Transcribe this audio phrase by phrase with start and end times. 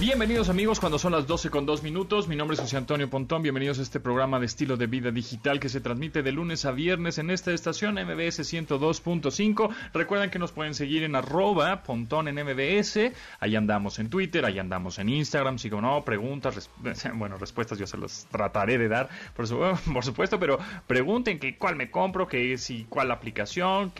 [0.00, 2.26] Bienvenidos amigos cuando son las 12 con 2 minutos.
[2.26, 3.42] Mi nombre es José Antonio Pontón.
[3.42, 6.70] Bienvenidos a este programa de estilo de vida digital que se transmite de lunes a
[6.70, 9.68] viernes en esta estación MBS 102.5.
[9.92, 13.12] Recuerden que nos pueden seguir en arroba Pontón en MBS.
[13.40, 15.58] Ahí andamos en Twitter, ahí andamos en Instagram.
[15.58, 16.70] Si no, preguntas,
[17.16, 19.46] bueno, respuestas yo se las trataré de dar, por,
[19.92, 23.92] por supuesto, pero pregunten que cuál me compro, que si cuál aplicación,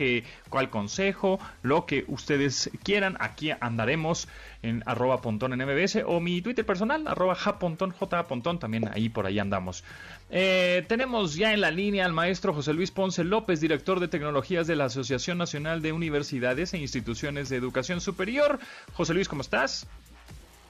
[0.49, 3.17] cuál consejo, lo que ustedes quieran.
[3.19, 4.27] Aquí andaremos
[4.63, 7.93] en arroba Pontón en MBS o mi Twitter personal, arroba japontón,
[8.27, 9.83] Pontón, también ahí por ahí andamos.
[10.29, 14.67] Eh, tenemos ya en la línea al maestro José Luis Ponce López, director de tecnologías
[14.67, 18.59] de la Asociación Nacional de Universidades e Instituciones de Educación Superior.
[18.93, 19.87] José Luis, ¿cómo estás?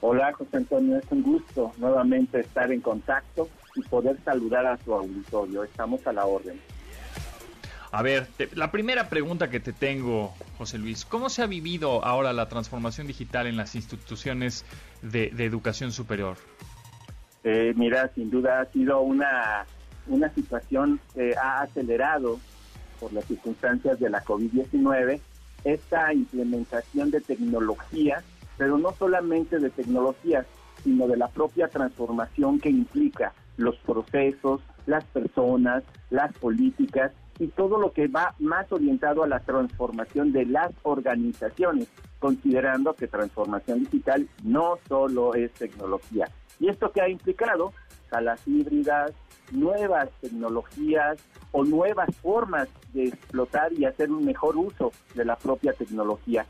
[0.00, 4.92] Hola José Antonio, es un gusto nuevamente estar en contacto y poder saludar a su
[4.92, 5.62] auditorio.
[5.62, 6.58] Estamos a la orden.
[7.92, 12.32] A ver, la primera pregunta que te tengo, José Luis, ¿cómo se ha vivido ahora
[12.32, 14.64] la transformación digital en las instituciones
[15.02, 16.38] de, educación superior?
[17.44, 19.66] Eh, mira, sin duda ha sido una,
[20.06, 22.40] una situación que ha acelerado
[22.98, 25.20] por las circunstancias de la COVID-19
[25.64, 28.22] esta implementación de tecnología,
[28.56, 30.46] pero no solamente de tecnologías,
[30.82, 37.78] sino de la propia transformación que implica los procesos, las personas, las políticas y todo
[37.78, 44.28] lo que va más orientado a la transformación de las organizaciones, considerando que transformación digital
[44.42, 46.28] no solo es tecnología.
[46.60, 47.72] ¿Y esto que ha implicado?
[48.10, 49.12] Salas híbridas,
[49.50, 51.18] nuevas tecnologías
[51.50, 56.46] o nuevas formas de explotar y hacer un mejor uso de la propia tecnología.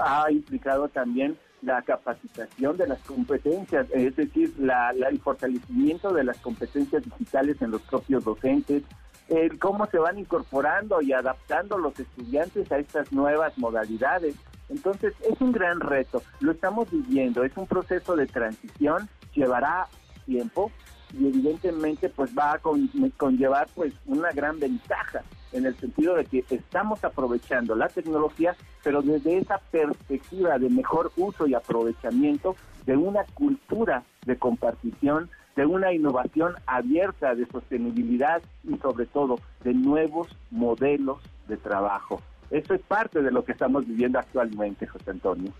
[0.00, 6.38] Ha implicado también la capacitación de las competencias, es decir, la, el fortalecimiento de las
[6.38, 8.84] competencias digitales en los propios docentes,
[9.28, 14.34] el cómo se van incorporando y adaptando los estudiantes a estas nuevas modalidades.
[14.68, 19.88] Entonces es un gran reto, lo estamos viviendo, es un proceso de transición, llevará
[20.26, 20.70] tiempo
[21.18, 25.22] y evidentemente pues va a conllevar pues una gran ventaja
[25.52, 28.54] en el sentido de que estamos aprovechando la tecnología,
[28.84, 32.54] pero desde esa perspectiva de mejor uso y aprovechamiento
[32.84, 39.74] de una cultura de compartición, de una innovación abierta de sostenibilidad y sobre todo de
[39.74, 42.22] nuevos modelos de trabajo.
[42.52, 45.52] Eso es parte de lo que estamos viviendo actualmente, José Antonio.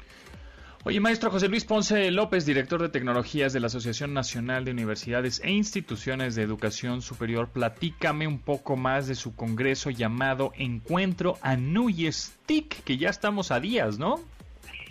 [0.84, 5.41] Oye, maestro José Luis Ponce López, director de tecnologías de la Asociación Nacional de Universidades
[5.42, 11.56] e Instituciones de Educación Superior, platícame un poco más de su congreso llamado Encuentro a
[11.56, 14.20] Stick, que ya estamos a días, ¿no?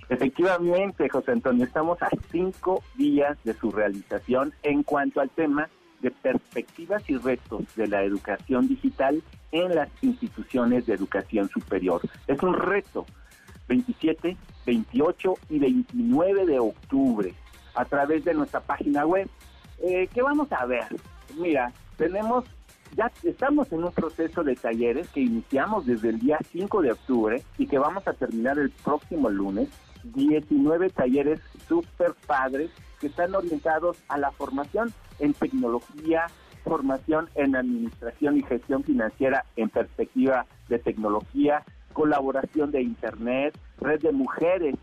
[0.09, 5.69] Efectivamente, José Antonio, estamos a cinco días de su realización en cuanto al tema
[5.99, 12.01] de perspectivas y retos de la educación digital en las instituciones de educación superior.
[12.27, 13.05] Es un reto
[13.67, 17.33] 27, 28 y 29 de octubre
[17.75, 19.29] a través de nuestra página web.
[19.83, 20.85] Eh, ¿Qué vamos a ver?
[21.37, 22.45] Mira, tenemos,
[22.95, 27.43] ya estamos en un proceso de talleres que iniciamos desde el día 5 de octubre
[27.57, 29.67] y que vamos a terminar el próximo lunes
[30.13, 36.27] 19 talleres super padres que están orientados a la formación en tecnología,
[36.63, 41.63] formación en administración y gestión financiera en perspectiva de tecnología,
[41.93, 44.75] colaboración de Internet, red de mujeres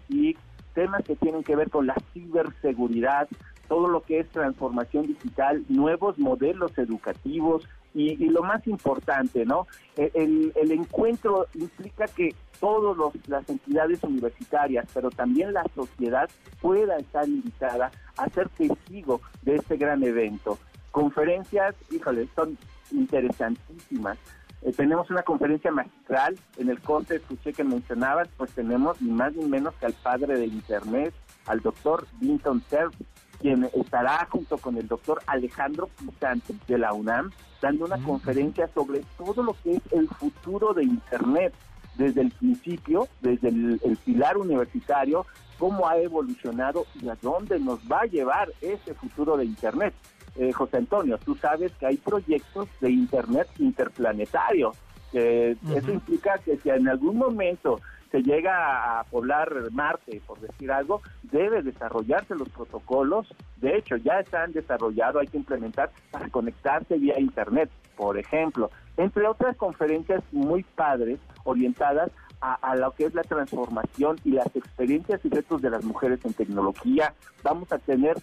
[0.75, 3.29] temas que tienen que ver con la ciberseguridad,
[3.69, 9.67] todo lo que es transformación digital, nuevos modelos educativos y, lo más importante, ¿no?
[9.97, 16.29] E, el, el encuentro implica que todas las entidades universitarias, pero también la sociedad
[16.61, 20.59] pueda estar invitada a ser testigo de este gran evento.
[20.91, 22.59] Conferencias, híjole, son
[22.91, 24.19] interesantísimas.
[24.63, 29.35] Eh, tenemos una conferencia magistral en el corte, escuché que mencionabas, pues tenemos ni más
[29.35, 31.13] ni menos que al padre de Internet,
[31.47, 32.95] al doctor Vinton Cerf,
[33.41, 37.31] quien estará junto con el doctor Alejandro Pisante de la UNAM,
[37.61, 41.55] dando una conferencia sobre todo lo que es el futuro de Internet
[41.97, 45.27] desde el principio, desde el, pilar universitario,
[45.59, 49.95] cómo ha evolucionado y a dónde nos va a llevar ese futuro de Internet.
[50.37, 54.73] Eh, José Antonio, tú sabes que hay proyectos de Internet interplanetario.
[55.13, 57.81] Eso implica que si en algún momento
[58.11, 63.27] se llega a poblar Marte, por decir algo, debe desarrollarse los protocolos.
[63.57, 68.71] De hecho, ya están desarrollados, hay que implementar para conectarse vía Internet, por ejemplo.
[68.97, 72.11] Entre otras conferencias muy padres orientadas
[72.45, 76.35] a, lo que es la transformación y las experiencias y retos de las mujeres en
[76.35, 77.15] tecnología.
[77.43, 78.19] Vamos a tener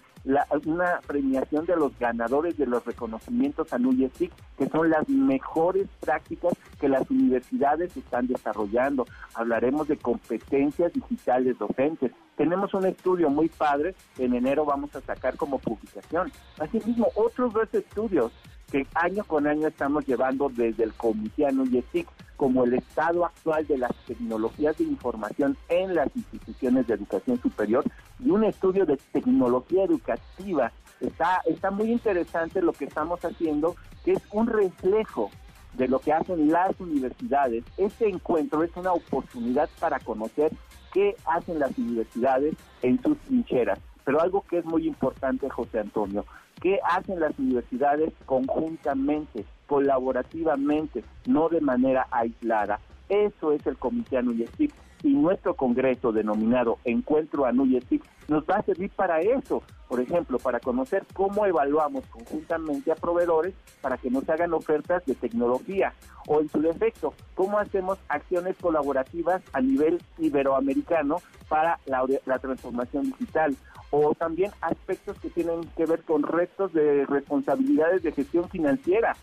[0.65, 6.53] una premiación de los ganadores de los reconocimientos a NUYESIC, que son las mejores prácticas
[6.79, 9.07] que las universidades están desarrollando.
[9.33, 12.11] Hablaremos de competencias digitales docentes.
[12.37, 16.31] Tenemos un estudio muy padre, en enero vamos a sacar como publicación.
[16.59, 18.31] Asimismo, otros dos estudios
[18.71, 22.07] que año con año estamos llevando desde el Comité NUYESIC
[22.37, 27.83] como el estado actual de las tecnologías de información en las instituciones de educación superior
[28.19, 30.71] y un estudio de tecnología educativa.
[31.01, 35.29] Está, está muy interesante lo que estamos haciendo, que es un reflejo
[35.73, 37.63] de lo que hacen las universidades.
[37.77, 40.51] Este encuentro es una oportunidad para conocer
[40.93, 43.79] qué hacen las universidades en sus trincheras.
[44.03, 46.25] Pero algo que es muy importante, José Antonio,
[46.61, 49.45] ¿qué hacen las universidades conjuntamente?
[49.71, 52.81] colaborativamente, no de manera aislada.
[53.07, 54.73] Eso es el Comité ANUYESIC
[55.03, 60.59] y nuestro congreso denominado Encuentro ANUYESIC nos va a servir para eso, por ejemplo, para
[60.59, 65.93] conocer cómo evaluamos conjuntamente a proveedores para que nos hagan ofertas de tecnología
[66.27, 73.05] o en su defecto, cómo hacemos acciones colaborativas a nivel iberoamericano para la, la transformación
[73.05, 73.55] digital
[73.91, 79.15] o también aspectos que tienen que ver con retos de responsabilidades de gestión financiera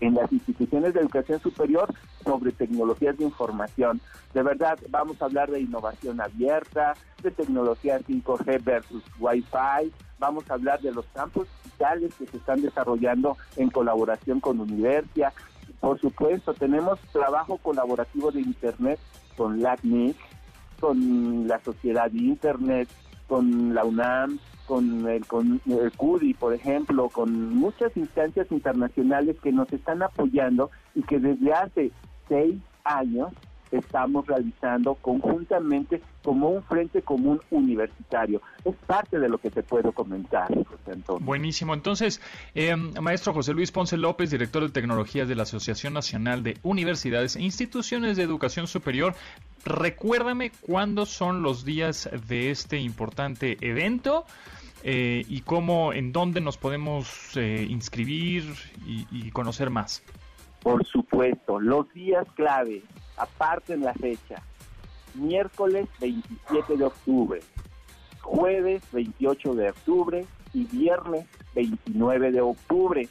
[0.00, 1.92] en las instituciones de educación superior
[2.24, 4.00] sobre tecnologías de información.
[4.34, 10.54] De verdad, vamos a hablar de innovación abierta, de tecnología 5G versus Wi-Fi, vamos a
[10.54, 15.32] hablar de los campos digitales que se están desarrollando en colaboración con universidad.
[15.80, 19.00] Por supuesto, tenemos trabajo colaborativo de Internet
[19.36, 20.16] con LACNIC,
[20.80, 22.88] con la Sociedad de Internet,
[23.32, 29.52] con la UNAM, con el, con el CUDI, por ejemplo, con muchas instancias internacionales que
[29.52, 31.92] nos están apoyando y que desde hace
[32.28, 33.32] seis años
[33.72, 38.40] estamos realizando conjuntamente como un frente común universitario.
[38.64, 41.24] Es parte de lo que te puedo comentar, José Antonio.
[41.24, 41.74] Buenísimo.
[41.74, 42.20] Entonces,
[42.54, 47.36] eh, maestro José Luis Ponce López, director de Tecnologías de la Asociación Nacional de Universidades
[47.36, 49.14] e Instituciones de Educación Superior,
[49.64, 54.24] recuérdame cuándo son los días de este importante evento.
[54.84, 58.44] Eh, y cómo, en dónde nos podemos eh, inscribir
[58.84, 60.02] y, conocer más.
[60.60, 62.82] Por supuesto, los días clave,
[63.22, 64.42] aparte en la fecha,
[65.14, 67.40] miércoles 27 de octubre,
[68.20, 73.08] jueves 28 de octubre y viernes 29 de octubre,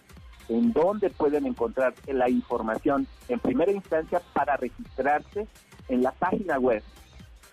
[0.49, 5.47] en donde pueden encontrar la información en primera instancia para registrarse
[5.87, 6.83] en la página web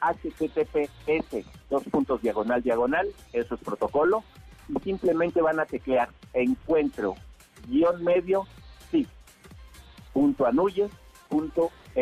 [0.01, 4.25] https dos puntos diagonal diagonal, eso es protocolo,
[4.69, 7.15] y simplemente van a teclear encuentro
[7.69, 8.47] guion medio
[8.91, 9.07] sí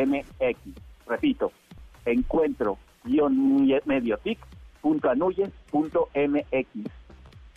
[0.05, 0.59] mx.
[1.07, 1.53] Repito,
[2.05, 4.39] encuentro guion medio tic
[4.81, 6.67] punto anuyes punto mx.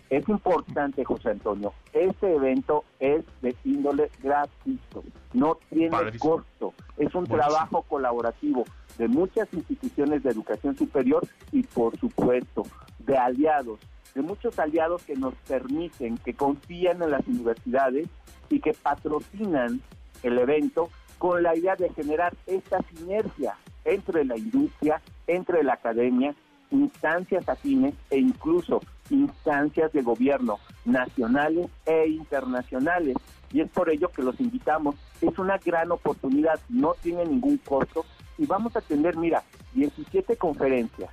[0.09, 5.03] Es importante, José Antonio, este evento es de índole gratuito,
[5.33, 8.65] no tiene costo, es un trabajo colaborativo
[8.97, 12.63] de muchas instituciones de educación superior y por supuesto
[12.99, 13.79] de aliados,
[14.15, 18.07] de muchos aliados que nos permiten, que confían en las universidades
[18.49, 19.79] y que patrocinan
[20.23, 20.89] el evento
[21.19, 23.55] con la idea de generar esta sinergia
[23.85, 26.33] entre la industria, entre la academia,
[26.71, 33.15] instancias afines e incluso instancias de gobierno nacionales e internacionales.
[33.51, 34.95] Y es por ello que los invitamos.
[35.21, 38.05] Es una gran oportunidad, no tiene ningún costo
[38.37, 41.09] y vamos a tener, mira, 17 conferencias,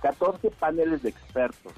[0.00, 1.72] 14 paneles de expertos.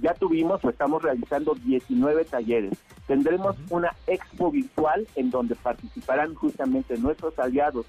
[0.00, 2.76] Ya tuvimos o estamos realizando 19 talleres.
[3.06, 7.86] Tendremos una expo virtual en donde participarán justamente nuestros aliados,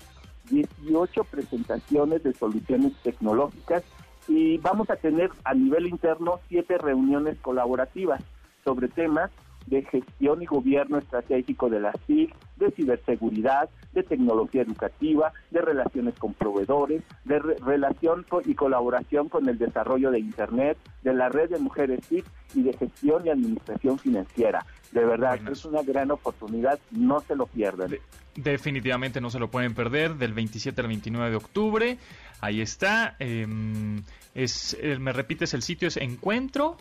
[0.50, 3.84] 18 presentaciones de soluciones tecnológicas
[4.28, 8.22] y vamos a tener a nivel interno siete reuniones colaborativas
[8.64, 9.32] sobre temas
[9.66, 16.14] de gestión y gobierno estratégico de la SIG, de ciberseguridad, de tecnología educativa, de relaciones
[16.20, 21.58] con proveedores, de relación y colaboración con el desarrollo de Internet, de la red de
[21.58, 22.24] mujeres SIG
[22.54, 24.66] y de gestión y administración financiera.
[24.92, 27.92] De verdad, es una gran oportunidad, no se lo pierdan.
[28.36, 31.98] definitivamente no se lo pueden perder, del 27 al 29 de octubre.
[32.40, 33.16] Ahí está.
[33.18, 34.04] Em,
[34.36, 35.88] es, eh, ¿Me repites el sitio?
[35.88, 36.78] ¿Es encuentro?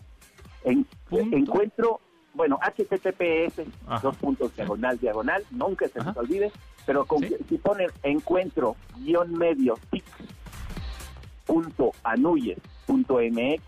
[1.10, 2.00] encuentro
[2.36, 3.62] bueno, https,
[4.02, 6.52] dos puntos diagonal, diagonal, nunca se nos olvide,
[6.86, 10.04] pero con, si ponen encuentro guion medio tic
[11.44, 13.62] punto anuyes punto mx,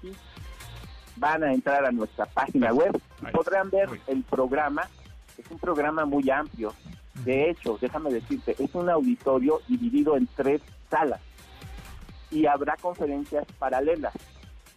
[1.16, 4.88] van a entrar a nuestra página web y podrán ver el programa.
[5.36, 6.72] Es un programa muy amplio.
[7.24, 11.20] De hecho, déjame decirte, es un auditorio dividido en tres salas.
[12.30, 14.12] y habrá conferencias paralelas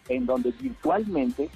[0.08, 1.50] en donde virtualmente,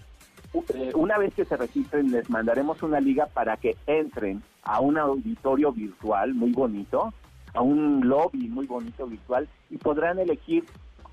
[0.54, 4.98] eh, una vez que se registren, les mandaremos una liga para que entren a un
[4.98, 7.14] auditorio virtual muy bonito,
[7.54, 10.66] a un lobby muy bonito virtual y podrán elegir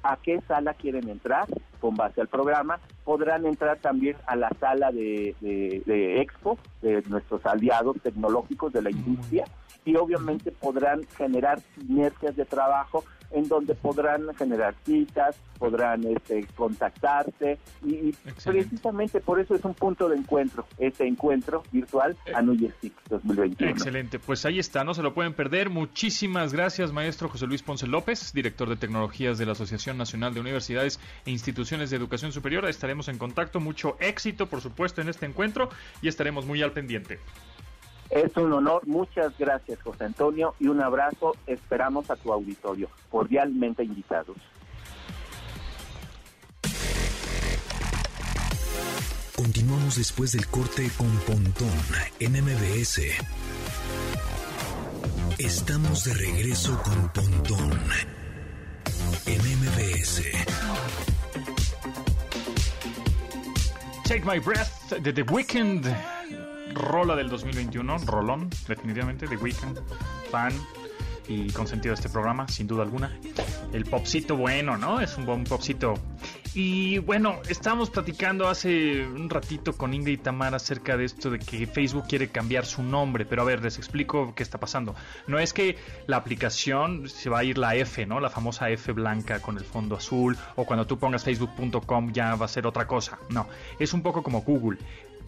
[0.02, 1.46] a qué sala quieren entrar
[1.80, 2.80] con base al programa.
[3.04, 8.90] Podrán entrar también a la sala de, de Expo, de nuestros aliados tecnológicos de la
[8.90, 9.44] industria,
[9.84, 17.58] y obviamente podrán generar sinergias de trabajo en donde podrán generar citas, podrán este, contactarse
[17.84, 18.12] y,
[18.44, 22.74] precisamente por eso es un punto de encuentro, este encuentro virtual eh, a New Year's
[23.08, 23.70] 2021.
[23.70, 25.70] Excelente, pues ahí está, no se lo pueden perder.
[25.70, 30.40] Muchísimas gracias, maestro José Luis Ponce López, director de tecnologías de la Asociación Nacional de
[30.40, 32.66] Universidades e Instituciones de Educación Superior.
[32.66, 35.68] Estaremos en contacto, mucho éxito, por supuesto, en este encuentro
[36.00, 37.18] y estaremos muy al pendiente.
[38.12, 43.82] Es un honor, muchas gracias José Antonio y un abrazo, esperamos a tu auditorio, cordialmente
[43.82, 44.36] invitados.
[49.34, 51.70] Continuamos después del corte con Pontón
[52.20, 53.00] en MBS.
[55.38, 57.80] Estamos de regreso con Pontón
[59.24, 60.22] en MBS.
[64.04, 65.86] Take My Breath de The Weeknd
[66.74, 69.78] rola del 2021, rolón, definitivamente, The Weeknd,
[70.30, 70.52] fan
[71.28, 73.16] y consentido de este programa, sin duda alguna.
[73.72, 75.00] El popcito bueno, ¿no?
[75.00, 75.94] Es un buen popcito.
[76.54, 81.38] Y bueno, estábamos platicando hace un ratito con Ingrid y Tamara acerca de esto de
[81.38, 84.94] que Facebook quiere cambiar su nombre, pero a ver, les explico qué está pasando.
[85.26, 88.20] No es que la aplicación se va a ir la F, ¿no?
[88.20, 92.44] La famosa F blanca con el fondo azul, o cuando tú pongas facebook.com ya va
[92.44, 93.18] a ser otra cosa.
[93.30, 93.48] No,
[93.78, 94.78] es un poco como Google.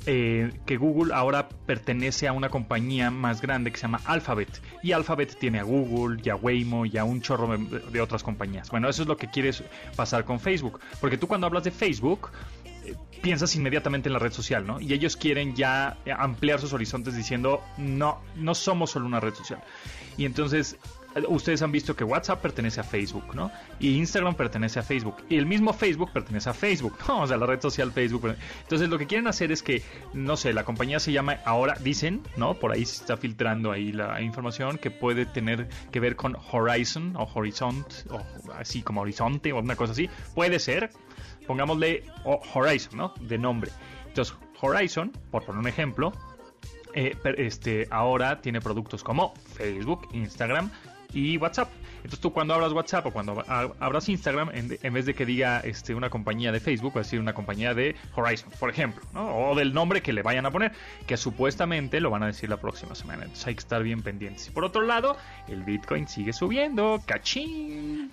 [0.06, 4.60] Eh, que Google ahora pertenece a una compañía más grande que se llama Alphabet.
[4.82, 8.70] Y Alphabet tiene a Google, y a Waymo, y a un chorro de, otras compañías.
[8.70, 9.62] Bueno, eso es lo que quieres
[9.96, 10.80] pasar con Facebook.
[11.00, 12.30] Porque tú cuando hablas de Facebook,
[12.84, 14.78] eh, piensas inmediatamente en la red social, ¿no?
[14.78, 19.60] Y ellos quieren ya ampliar sus horizontes diciendo, no, no somos solo una red social.
[20.18, 20.76] Y entonces
[21.28, 23.50] ustedes han visto que WhatsApp pertenece a Facebook, ¿no?
[23.78, 25.16] Y Instagram pertenece a Facebook.
[25.28, 27.22] Y el mismo Facebook pertenece a Facebook, ¿no?
[27.24, 28.34] O sea, la red social Facebook.
[28.62, 32.22] Entonces lo que quieren hacer es que, no sé, la compañía se llama, ahora dicen,
[32.36, 32.54] ¿no?
[32.54, 37.16] Por ahí se está filtrando ahí la información que puede tener que ver con Horizon
[37.16, 38.20] o Horizont, o
[38.54, 40.10] así como Horizonte o una cosa así.
[40.34, 40.90] Puede ser,
[41.46, 43.14] pongámosle Horizon, ¿no?
[43.20, 43.70] De nombre.
[44.06, 46.12] Entonces, Horizon, por poner un ejemplo,
[46.94, 50.70] eh, este, ahora tiene productos como Facebook, Instagram,
[51.14, 51.70] y WhatsApp.
[51.98, 55.94] Entonces tú cuando abras WhatsApp o cuando abras Instagram, en, vez de que diga este,
[55.94, 59.72] una compañía de Facebook, va a decir una compañía de Horizon, por ejemplo, o del
[59.72, 60.72] nombre que le vayan a poner,
[61.06, 63.22] que supuestamente lo van a decir la próxima semana.
[63.22, 64.50] Entonces hay que estar bien pendientes.
[64.50, 65.16] Por otro lado,
[65.48, 67.02] el Bitcoin sigue subiendo.
[67.06, 68.10] ¡Cachín!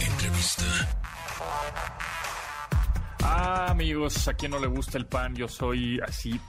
[0.00, 0.64] Entrevista.
[3.28, 6.40] Ah, amigos, a quien no le gusta el pan, yo soy así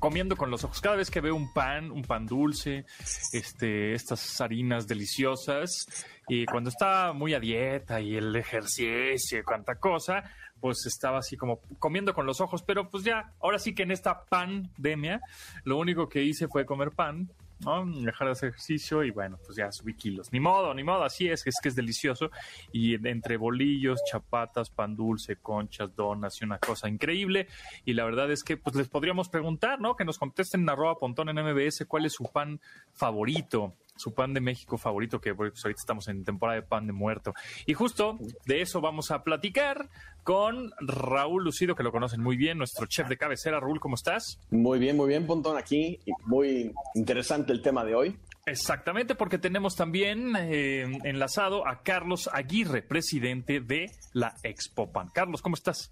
[0.00, 0.80] comiendo con los ojos.
[0.80, 2.86] Cada vez que veo un pan, un pan dulce,
[3.32, 5.86] este, estas harinas deliciosas,
[6.26, 10.24] y cuando estaba muy a dieta y el ejercicio y cuánta cosa,
[10.58, 13.92] pues estaba así como comiendo con los ojos, pero pues ya, ahora sí que en
[13.92, 15.20] esta pandemia,
[15.62, 17.30] lo único que hice fue comer pan
[17.64, 17.84] ¿no?
[17.86, 20.32] Dejar de ejercicio y bueno, pues ya subí kilos.
[20.32, 22.30] Ni modo, ni modo, así es, es que es delicioso.
[22.72, 27.48] Y entre bolillos, chapatas, pan dulce, conchas, donas y una cosa increíble.
[27.84, 29.96] Y la verdad es que pues les podríamos preguntar, ¿no?
[29.96, 32.60] Que nos contesten en arroba pontón en MBS cuál es su pan
[32.92, 36.92] favorito su pan de México favorito, que pues, ahorita estamos en temporada de pan de
[36.92, 37.34] muerto.
[37.66, 39.88] Y justo de eso vamos a platicar
[40.22, 43.60] con Raúl Lucido, que lo conocen muy bien, nuestro chef de cabecera.
[43.60, 44.38] Raúl, ¿cómo estás?
[44.50, 46.00] Muy bien, muy bien, Pontón, aquí.
[46.26, 48.18] Muy interesante el tema de hoy.
[48.46, 55.08] Exactamente, porque tenemos también eh, enlazado a Carlos Aguirre, presidente de la Expo Pan.
[55.14, 55.90] Carlos, ¿cómo estás?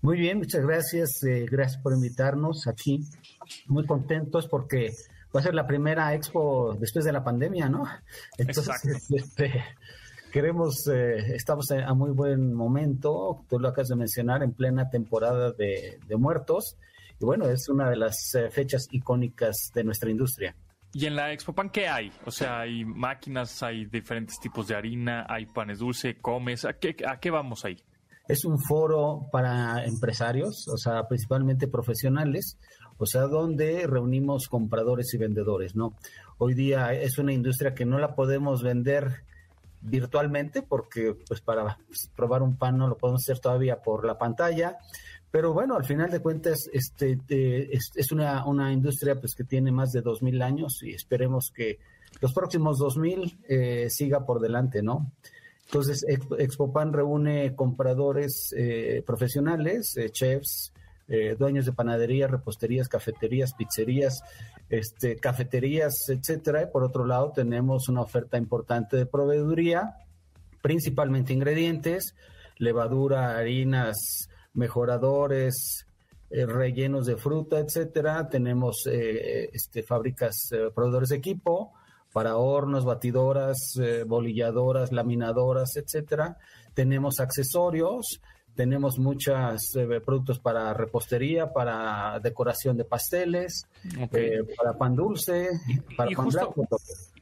[0.00, 1.24] Muy bien, muchas gracias.
[1.24, 3.00] Eh, gracias por invitarnos aquí.
[3.66, 4.92] Muy contentos porque
[5.34, 7.84] va a ser la primera expo después de la pandemia, ¿no?
[8.36, 9.64] Entonces, este,
[10.32, 15.52] queremos, eh, estamos a muy buen momento, tú lo acabas de mencionar, en plena temporada
[15.52, 16.76] de, muertos,
[17.20, 20.54] y bueno, es una de las eh, fechas icónicas de nuestra industria.
[20.92, 22.10] ¿Y en la Expo Pan qué hay?
[22.24, 26.96] O sea, hay máquinas, hay diferentes tipos de harina, hay panes dulce, comes, ¿a qué,
[27.06, 27.76] a qué vamos ahí?
[28.26, 32.58] Es un foro para empresarios, o sea, principalmente profesionales,
[32.98, 35.94] o sea, donde reunimos compradores y vendedores, ¿no?
[36.36, 39.24] Hoy día es una industria que no la podemos vender
[39.80, 41.78] virtualmente porque pues para
[42.16, 44.78] probar un pan no lo podemos hacer todavía por la pantalla,
[45.30, 49.92] Pero bueno, al final de cuentas, este, es, una, una, industria pues que tiene más
[49.92, 51.78] de 2.000 años y esperemos que
[52.22, 55.12] los próximos 2.000 eh, siga por delante, ¿no?
[55.66, 56.02] Entonces,
[56.38, 60.72] Expopan reúne compradores eh, profesionales, eh, chefs,
[61.08, 64.20] eh, dueños de panaderías, reposterías, cafeterías, pizzerías,
[64.68, 66.62] este, cafeterías, etcétera.
[66.62, 69.96] Y por otro lado, tenemos una oferta importante de proveeduría,
[70.62, 72.14] principalmente ingredientes,
[72.58, 75.86] levadura, harinas, mejoradores,
[76.30, 78.28] rellenos de fruta, etcétera.
[78.28, 81.72] Tenemos este, fábricas, proveedores de equipo,
[82.12, 86.38] para hornos, batidoras, eh, bolilladoras, laminadoras, etcétera.
[86.74, 88.20] Tenemos accesorios,
[88.58, 93.68] tenemos muchos eh, productos para repostería, para decoración de pasteles,
[94.12, 95.48] eh, para pan dulce,
[95.96, 96.66] para pan blanco.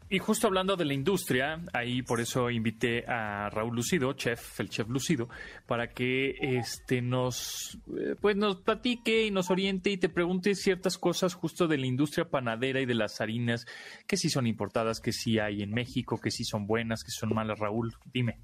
[0.08, 4.70] Y justo hablando de la industria, ahí por eso invité a Raúl Lucido, chef, el
[4.70, 5.28] chef Lucido,
[5.66, 10.96] para que este nos eh, pues nos platique y nos oriente y te pregunte ciertas
[10.96, 13.66] cosas justo de la industria panadera y de las harinas,
[14.06, 17.34] que si son importadas, que si hay en México, que si son buenas, que son
[17.34, 18.38] malas, Raúl, dime.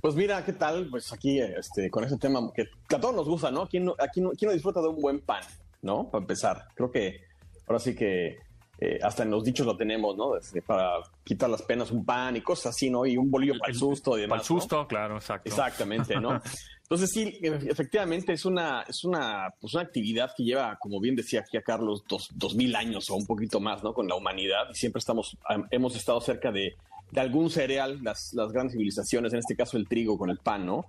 [0.00, 0.88] Pues mira, ¿qué tal?
[0.90, 3.68] Pues aquí este, con ese tema que a todos nos gusta, ¿no?
[3.68, 5.42] ¿Quién no, aquí no, quién no disfruta de un buen pan,
[5.82, 6.08] ¿no?
[6.10, 7.20] Para empezar, creo que
[7.66, 8.38] ahora sí que
[8.80, 10.30] eh, hasta en los dichos lo tenemos, ¿no?
[10.64, 13.04] para quitar las penas un pan y cosas así, ¿no?
[13.06, 14.36] Y un bolillo para el susto y demás.
[14.36, 15.48] Para el susto, claro, exacto.
[15.48, 16.40] Exactamente, ¿no?
[16.90, 21.40] Entonces sí, efectivamente es una, es una, pues una actividad que lleva, como bien decía
[21.40, 23.92] aquí a Carlos, dos, dos mil años o un poquito más, ¿no?
[23.92, 25.36] Con la humanidad y siempre estamos,
[25.70, 26.76] hemos estado cerca de,
[27.10, 30.64] de algún cereal, las, las grandes civilizaciones, en este caso el trigo con el pan,
[30.64, 30.86] ¿no?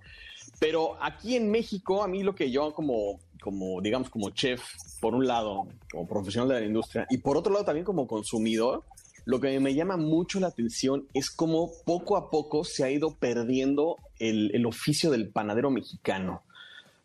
[0.58, 4.62] Pero aquí en México, a mí lo que yo como, como, digamos, como chef,
[5.00, 8.84] por un lado, como profesional de la industria, y por otro lado también como consumidor,
[9.24, 13.14] lo que me llama mucho la atención es cómo poco a poco se ha ido
[13.14, 16.42] perdiendo el, el oficio del panadero mexicano.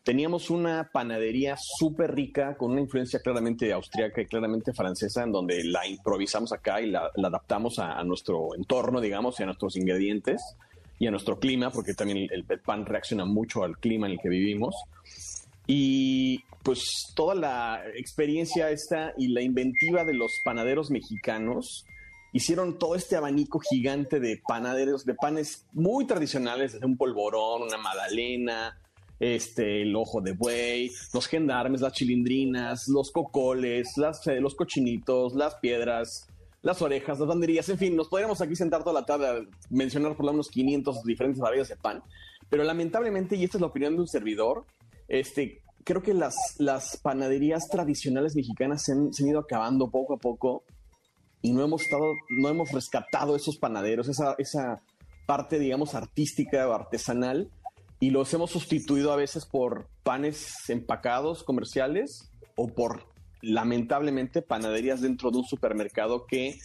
[0.04, 5.64] Teníamos una panadería súper rica, con una influencia claramente austríaca y claramente francesa, en donde
[5.64, 10.42] la improvisamos acá y la, adaptamos a, a, nuestro entorno, digamos, y a nuestros ingredientes
[11.00, 14.30] y a nuestro clima, porque también el, pan reacciona mucho al clima en el que
[14.30, 14.76] vivimos.
[15.68, 16.84] Y pues
[17.16, 21.86] toda la experiencia esta y la inventiva de los panaderos mexicanos
[22.36, 27.78] hicieron todo este abanico gigante de panaderos, de panes muy tradicionales, desde un polvorón, una
[27.78, 28.78] magdalena,
[29.22, 35.34] este, el ojo de buey, los gendarmes, las chilindrinas, los cocoles, las, eh, los cochinitos,
[35.34, 36.28] las piedras,
[36.62, 39.36] las orejas, las banderías, en fin, nos podríamos aquí sentar toda la tarde a
[39.70, 42.04] mencionar por lo menos 500 diferentes variedades de pan,
[42.50, 44.66] pero lamentablemente, y esta es la opinión de un servidor,
[45.08, 50.66] este, creo que las, las panaderías tradicionales mexicanas se han, ido acabando poco a poco
[51.46, 54.82] y no hemos estado, no hemos rescatado esos panaderos, esa, esa
[55.28, 57.52] parte, digamos, artística o artesanal,
[58.00, 63.04] y los hemos sustituido a veces por panes empacados comerciales o por
[63.44, 66.58] lamentablemente panaderías dentro de un supermercado que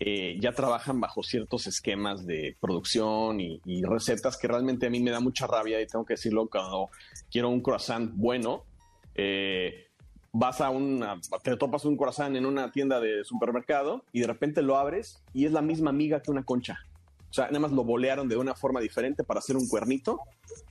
[0.00, 5.12] eh, ya trabajan bajo ciertos esquemas de producción y, recetas que realmente a mí me
[5.12, 6.90] da mucha rabia y tengo que decirlo cuando
[7.30, 8.64] quiero un croissant bueno.
[9.14, 9.85] Eh,
[10.38, 14.60] vas a una, te topas un croissant en una tienda de supermercado y de repente
[14.60, 16.78] lo abres y es la misma miga que una concha.
[17.30, 20.20] O sea, nada más lo bolearon de una forma diferente para hacer un cuernito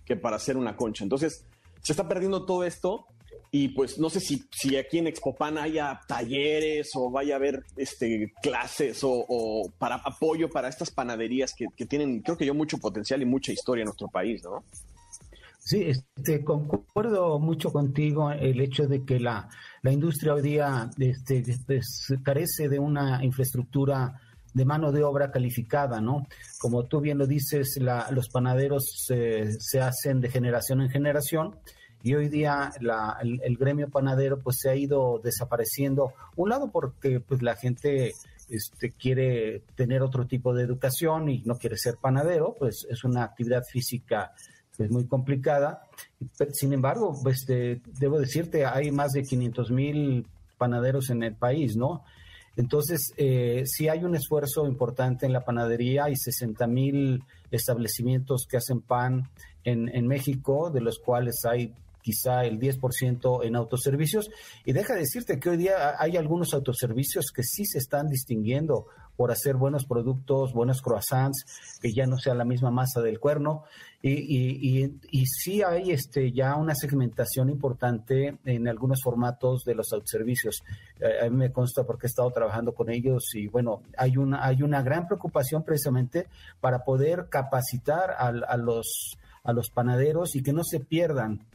[0.05, 1.03] que para hacer una concha.
[1.03, 1.45] Entonces,
[1.81, 3.07] se está perdiendo todo esto
[3.49, 7.63] y pues no sé si, si aquí en Expopan haya talleres o vaya a haber
[7.75, 13.21] este, clases o, para apoyo para estas panaderías que, tienen, creo que yo, mucho potencial
[13.21, 14.63] y mucha historia en nuestro país, ¿no?
[15.67, 19.49] Sí, este, concuerdo mucho contigo el hecho de que la,
[19.81, 24.13] la industria hoy día este, pues, carece de una infraestructura
[24.53, 26.27] de mano de obra calificada, ¿no?
[26.59, 31.55] Como tú bien lo dices, la, los panaderos se hacen de generación en generación
[32.05, 32.71] y hoy día
[33.19, 36.13] el, gremio panadero pues se ha ido desapareciendo.
[36.35, 38.13] Un lado porque pues la gente
[38.47, 43.23] este, quiere tener otro tipo de educación y no quiere ser panadero, pues es una
[43.23, 44.33] actividad física
[44.77, 45.83] pues, muy complicada.
[46.51, 52.03] Sin embargo, pues debo decirte, hay más de 500 mil panaderos en el país, ¿no?
[52.57, 58.57] Entonces, eh, sí hay un esfuerzo importante en la panadería, hay 60 mil establecimientos que
[58.57, 59.29] hacen pan
[59.65, 64.29] en, en México, de los cuales hay quizá el 10% en autoservicios.
[64.63, 68.85] Y deja de decirte que hoy día hay algunos autoservicios que sí se están distinguiendo
[69.15, 71.45] por hacer buenos productos, buenos croissants,
[71.81, 73.63] que ya no sea la misma masa del cuerno.
[74.01, 79.91] Y, y, y, sí hay este, ya una segmentación importante en algunos formatos de los
[79.93, 80.63] autoservicios.
[80.99, 84.45] Eh, a mí me consta porque he estado trabajando con ellos y bueno, hay una,
[84.45, 86.27] hay una gran preocupación precisamente
[86.61, 91.47] para poder capacitar a, a los, a los panaderos y que no se pierdan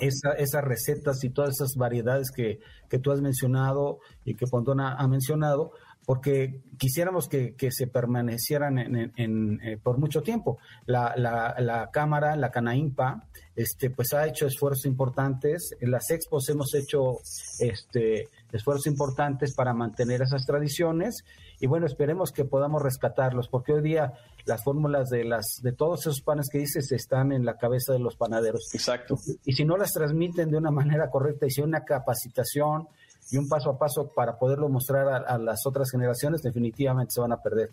[0.00, 5.06] esas recetas y todas esas variedades que, que tú has mencionado y que Pontón ha,
[5.08, 5.72] mencionado,
[6.04, 10.58] porque quisiéramos que, se permanecieran en, eh, por mucho tiempo.
[10.86, 15.76] La, la, la, Cámara, la Canaimpa, este, pues ha hecho esfuerzos importantes.
[15.80, 17.18] En las expos hemos hecho
[17.60, 21.24] este, esfuerzos importantes para mantener esas tradiciones
[21.60, 24.14] y bueno, esperemos que podamos rescatarlos, porque hoy día
[24.46, 28.00] las fórmulas de las de todos esos panes que dices están en la cabeza de
[28.00, 28.74] los panaderos.
[28.74, 29.16] Exacto.
[29.44, 32.88] Y si no las transmiten de una manera correcta y si una capacitación
[33.32, 37.32] y un paso a paso para poderlo mostrar a, las otras generaciones, definitivamente se van
[37.32, 37.70] a perder.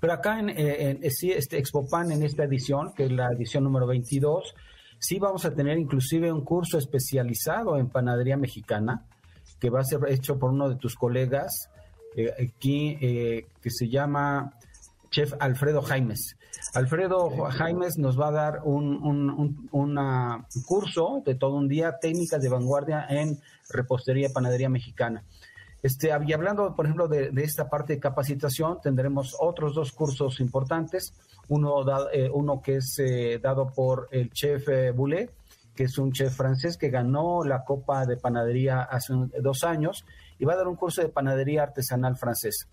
[0.00, 3.86] Pero acá en, en, este Expo Pan, en esta edición, que es la edición número
[3.86, 4.54] 22,
[4.98, 9.06] sí vamos a tener inclusive un curso especializado en panadería mexicana,
[9.60, 11.70] que va a ser hecho por uno de tus colegas,
[12.16, 14.54] eh, aquí eh, que se llama
[15.10, 16.36] Chef Alfredo Jaimes.
[16.74, 22.48] Alfredo Jaimes nos va a dar un, un, curso de todo un día, técnicas de
[22.48, 25.24] vanguardia en repostería y panadería mexicana.
[25.82, 31.14] Este, y hablando, por ejemplo, de, esta parte de capacitación, tendremos otros dos cursos importantes.
[31.48, 33.00] Uno, eh, uno que es
[33.42, 35.32] dado por el chef Boulet,
[35.74, 40.04] que es un chef francés que ganó la Copa de Panadería hace dos años
[40.38, 42.68] y va a dar un curso de panadería artesanal francés.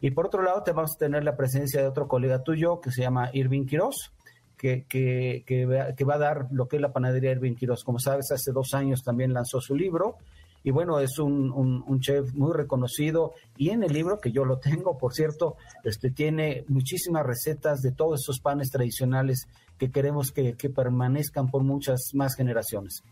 [0.00, 2.92] Y por otro lado, te vamos a tener la presencia de otro colega tuyo que
[2.92, 4.12] se llama Irving Quiroz,
[4.56, 7.84] que, que, que, va a dar lo que es la panadería Irving Quiroz.
[7.84, 10.16] Como sabes, hace dos años también lanzó su libro.
[10.64, 13.32] Y bueno, es un, un, chef muy reconocido.
[13.56, 17.92] Y en el libro, que yo lo tengo, por cierto, este, tiene muchísimas recetas de
[17.92, 23.02] todos esos panes tradicionales que queremos que, que permanezcan por muchas más generaciones.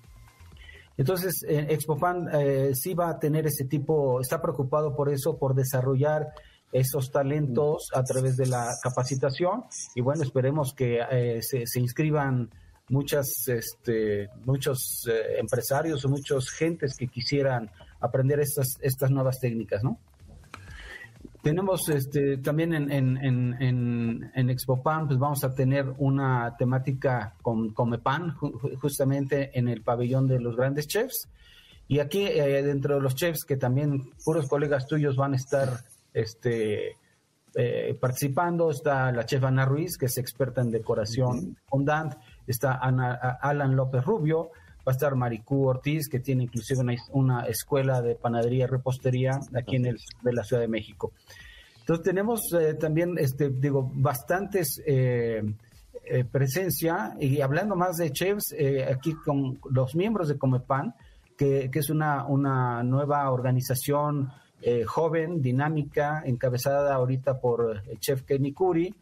[0.99, 5.55] Entonces, eh, ExpoFan eh, sí va a tener ese tipo, está preocupado por eso, por
[5.55, 6.33] desarrollar
[6.73, 12.51] esos talentos a través de la capacitación y bueno, esperemos que eh, se, inscriban
[12.89, 19.83] muchas, este, muchos eh, empresarios o muchas gentes que quisieran aprender estas, estas nuevas técnicas,
[19.83, 19.99] ¿no?
[21.43, 27.73] Tenemos este, también en, en, en, en, ExpoPan, pues vamos a tener una temática con
[27.73, 28.35] Comepan,
[28.81, 31.29] justamente en el pabellón de los grandes chefs.
[31.87, 35.69] Y aquí, eh, dentro de los chefs, que también puros colegas tuyos van a estar
[36.17, 36.97] este,
[37.55, 42.15] eh, participando, está la chef Ana Ruiz, que es experta en decoración fondant,
[42.47, 44.51] está Alan López Rubio,
[44.87, 49.77] va a estar Maricú Ortiz, que tiene inclusive una, escuela de panadería y repostería aquí
[49.77, 51.13] en el de la Ciudad de México.
[51.81, 55.43] Entonces tenemos eh, también, este, digo, bastantes eh,
[56.05, 58.55] eh, presencia y hablando más de chefs,
[58.89, 60.95] aquí con los miembros de Comepan,
[61.37, 64.31] que, que es una, una nueva organización
[64.87, 68.95] joven, dinámica, encabezada ahorita por el chef Kenny Curi,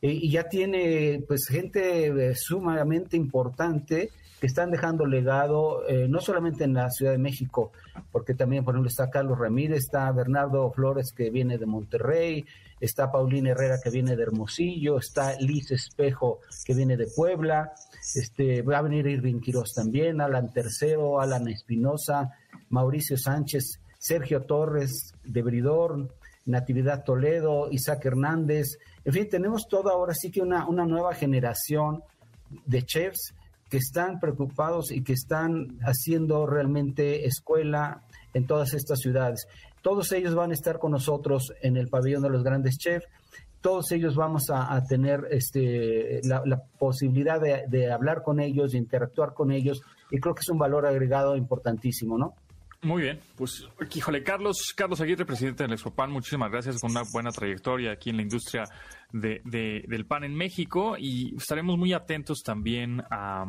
[0.00, 6.72] y ya tiene pues gente sumamente importante que están dejando legado, eh, no solamente en
[6.72, 7.72] la Ciudad de México,
[8.10, 12.46] porque también, por ejemplo, está Carlos Ramírez, está Bernardo Flores, que viene de Monterrey,
[12.80, 17.72] está Paulina Herrera, que viene de Hermosillo, está Liz Espejo, que viene de Puebla,
[18.14, 22.30] este, va a venir Irving Quiroz también, Alan Tercero, Alan Espinosa,
[22.70, 26.08] Mauricio Sánchez, Sergio Torres de Bridor,
[26.46, 32.02] Natividad Toledo, Isaac Hernández, en fin, tenemos toda ahora sí que una, una nueva generación
[32.64, 33.34] de chefs
[33.68, 39.46] que están preocupados y que están haciendo realmente escuela en todas estas ciudades.
[39.82, 43.06] Todos ellos van a estar con nosotros en el pabellón de los grandes chefs.
[43.60, 49.34] Todos ellos vamos a, tener este, la, posibilidad de, de, hablar con ellos, de interactuar
[49.34, 52.34] con ellos, y creo que es un valor agregado importantísimo, ¿no?
[52.82, 57.30] Muy bien, pues híjole, Carlos, Carlos Aguirre, presidente del Expopan, muchísimas gracias con una buena
[57.30, 58.64] trayectoria aquí en la industria
[59.12, 59.42] de,
[59.86, 60.96] del pan en México.
[60.98, 63.44] Y estaremos muy atentos también a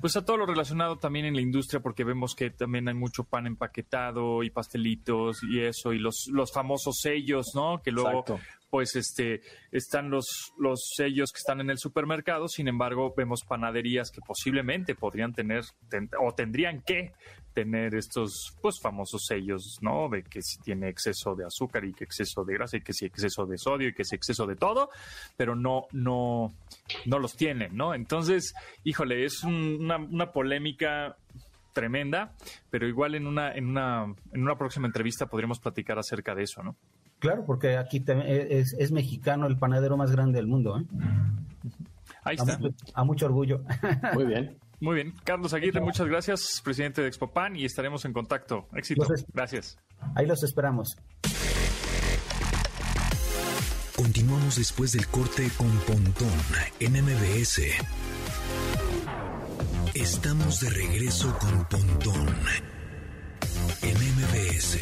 [0.00, 3.24] pues a todo lo relacionado también en la industria porque vemos que también hay mucho
[3.24, 7.82] pan empaquetado y pastelitos y eso y los, los famosos sellos, ¿no?
[7.82, 8.24] Que luego
[8.70, 14.10] pues este están los los sellos que están en el supermercado, sin embargo, vemos panaderías
[14.10, 15.64] que posiblemente podrían tener
[16.20, 17.12] o tendrían que
[17.52, 20.08] tener estos pues famosos sellos, ¿no?
[20.08, 23.06] De que si tiene exceso de azúcar y que exceso de grasa y que si
[23.06, 24.90] exceso de sodio y que si exceso de todo,
[25.36, 26.54] pero no no
[27.06, 27.94] no los tienen, ¿no?
[27.94, 28.54] Entonces,
[28.84, 31.16] híjole, es una, una polémica
[31.72, 32.34] tremenda,
[32.70, 36.62] pero igual en una en una en una próxima entrevista podríamos platicar acerca de eso,
[36.62, 36.76] ¿no?
[37.20, 40.84] Claro, porque aquí es, es mexicano el panadero más grande del mundo, ¿eh?
[42.24, 42.58] Ahí está.
[42.94, 43.62] a mucho orgullo.
[44.14, 44.56] Muy bien.
[44.80, 45.14] Muy bien.
[45.24, 48.66] Carlos Aguirre, muchas gracias, presidente de Expopan, y estaremos en contacto.
[48.74, 49.06] Éxito.
[49.34, 49.78] gracias.
[50.14, 50.96] Ahí los esperamos.
[53.94, 56.32] Continuamos después del corte con Pontón
[56.80, 57.60] en MBS.
[59.94, 62.34] Estamos de regreso con Pontón
[63.82, 64.78] en MBS.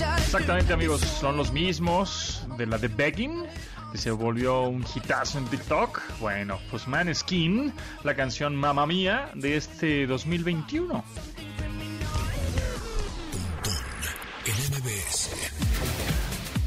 [0.00, 3.44] Exactamente amigos, son los mismos de la de Begging,
[3.92, 6.00] que se volvió un hitazo en TikTok.
[6.18, 11.04] Bueno, pues Skin, la canción Mamma Mía de este 2021.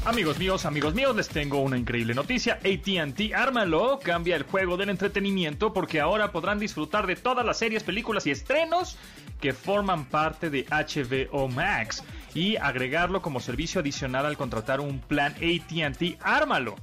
[0.08, 2.54] Amigos míos, amigos míos, les tengo una increíble noticia.
[2.54, 7.82] ATT Ármalo cambia el juego del entretenimiento porque ahora podrán disfrutar de todas las series,
[7.82, 8.96] películas y estrenos
[9.38, 15.34] que forman parte de HBO Max y agregarlo como servicio adicional al contratar un plan
[15.34, 16.76] ATT Ármalo.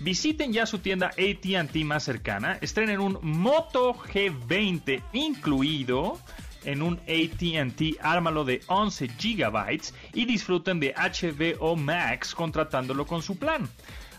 [0.00, 6.18] Visiten ya su tienda ATT más cercana, estrenen un Moto G20 incluido
[6.66, 9.80] en un ATT Ármalo de 11 GB
[10.12, 13.68] y disfruten de HBO Max contratándolo con su plan.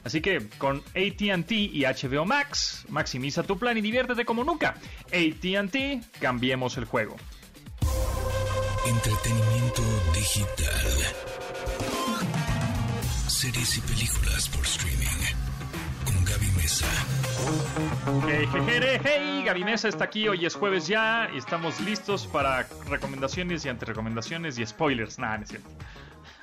[0.04, 4.78] Así que con ATT y HBO Max, maximiza tu plan y diviértete como nunca.
[5.08, 7.18] ATT, cambiemos el juego.
[8.88, 9.82] Entretenimiento
[10.14, 10.88] digital.
[13.28, 14.87] Series y películas por streaming.
[16.68, 16.86] Mesa.
[18.28, 20.28] Hey, hey, hey, Gaby Mesa está aquí.
[20.28, 25.18] Hoy es jueves ya y estamos listos para recomendaciones y antirecomendaciones y spoilers.
[25.18, 25.70] Nada, no es cierto.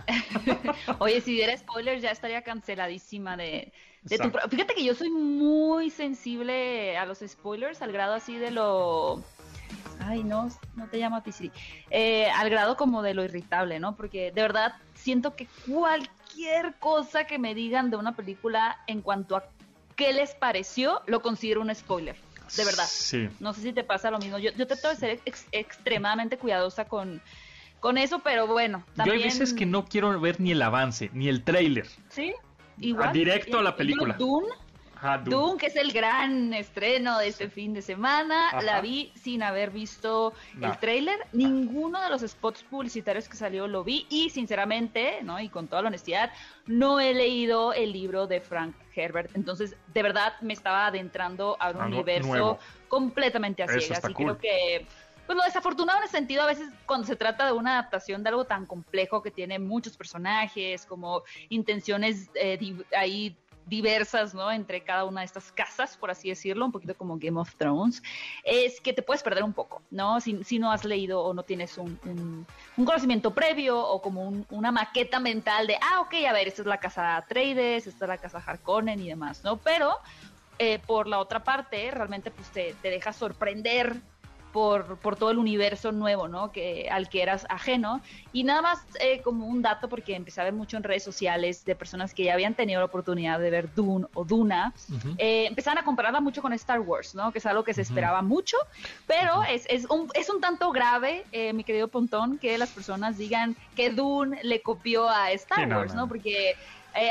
[0.99, 3.71] Oye, si diera spoilers ya estaría canceladísima de,
[4.09, 4.31] tu...
[4.49, 9.23] Fíjate que yo soy muy sensible a los spoilers, al grado así de lo
[10.01, 11.53] ay, no, no te llamo a ti, sí.
[11.91, 13.95] Eh, al grado como de lo irritable, ¿no?
[13.95, 19.37] Porque de verdad siento que cualquier cosa que me digan de una película en cuanto
[19.37, 19.45] a
[19.97, 22.17] qué les pareció, lo considero un spoiler.
[22.57, 22.87] De verdad.
[22.87, 23.29] Sí.
[23.41, 24.39] No sé si te pasa lo mismo.
[24.39, 25.21] Yo, yo trato de ser
[25.53, 27.23] extremadamente cuidadosa con,
[27.81, 28.85] con eso, pero bueno.
[28.95, 29.19] También...
[29.19, 31.87] Yo hay veces que no quiero ver ni el avance, ni el trailer.
[32.11, 32.35] Sí,
[32.79, 33.13] igual.
[33.13, 34.15] directo a la película.
[34.15, 34.49] Dune,
[35.25, 35.59] Doom.
[35.59, 38.61] que es el gran estreno de este fin de semana.
[38.63, 41.19] La vi sin haber visto el tráiler.
[41.33, 45.41] Ninguno de los spots publicitarios que salió lo vi y sinceramente, ¿no?
[45.41, 46.31] Y con toda la honestidad,
[46.67, 49.31] no he leído el libro de Frank Herbert.
[49.35, 54.03] Entonces, de verdad me estaba adentrando a un universo completamente a ciegas.
[54.09, 54.87] Y creo que
[55.27, 58.29] pues lo desafortunado en ese sentido a veces cuando se trata de una adaptación de
[58.29, 62.59] algo tan complejo que tiene muchos personajes, como intenciones eh,
[62.97, 64.51] ahí diversas, ¿no?
[64.51, 68.03] Entre cada una de estas casas, por así decirlo, un poquito como Game of Thrones,
[68.43, 70.21] es que te puedes perder un poco, ¿no?
[70.21, 72.47] Si, no has leído o no tienes un,
[72.77, 76.79] conocimiento previo o como una maqueta mental de, ah, ok, a ver, esta es la
[76.79, 79.57] casa Trades, esta es la casa Harkonnen y demás, ¿no?
[79.57, 79.99] Pero
[80.59, 84.01] eh, por la otra parte, realmente pues te deja sorprender
[84.55, 86.53] por, por, todo el universo nuevo, ¿no?
[86.53, 88.01] Que, al que eras ajeno.
[88.33, 91.65] Y nada más eh, como un dato, porque empecé a ver mucho en redes sociales
[91.65, 94.73] de personas que ya habían tenido la oportunidad de ver Dune o Duna,
[95.19, 97.33] eh, empezaban a compararla mucho con Star Wars, ¿no?
[97.33, 98.57] Que es algo que se esperaba mucho,
[99.09, 103.19] pero es, es, un, es un tanto grave, eh, mi querido Pontón, que las personas
[103.19, 106.07] digan que Dune le copió a Star Wars, ¿no?
[106.07, 106.55] Porque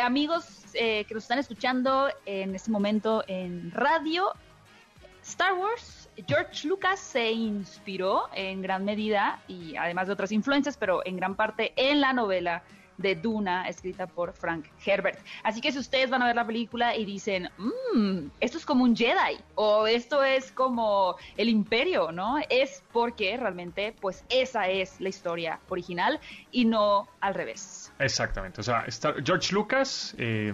[0.01, 4.31] amigos que nos están escuchando en este momento en radio,
[5.23, 11.05] Star Wars George Lucas se inspiró en gran medida, y además de otras influencias, pero
[11.05, 12.63] en gran parte en la novela
[12.97, 15.19] de Duna, escrita por Frank Herbert.
[15.43, 18.83] Así que si ustedes van a ver la película y dicen, mmm, esto es como
[18.83, 22.37] un Jedi, o esto es como el Imperio, ¿no?
[22.49, 26.19] Es porque realmente, pues esa es la historia original
[26.51, 27.91] y no al revés.
[27.99, 28.85] Exactamente, o sea,
[29.23, 30.53] George Lucas eh,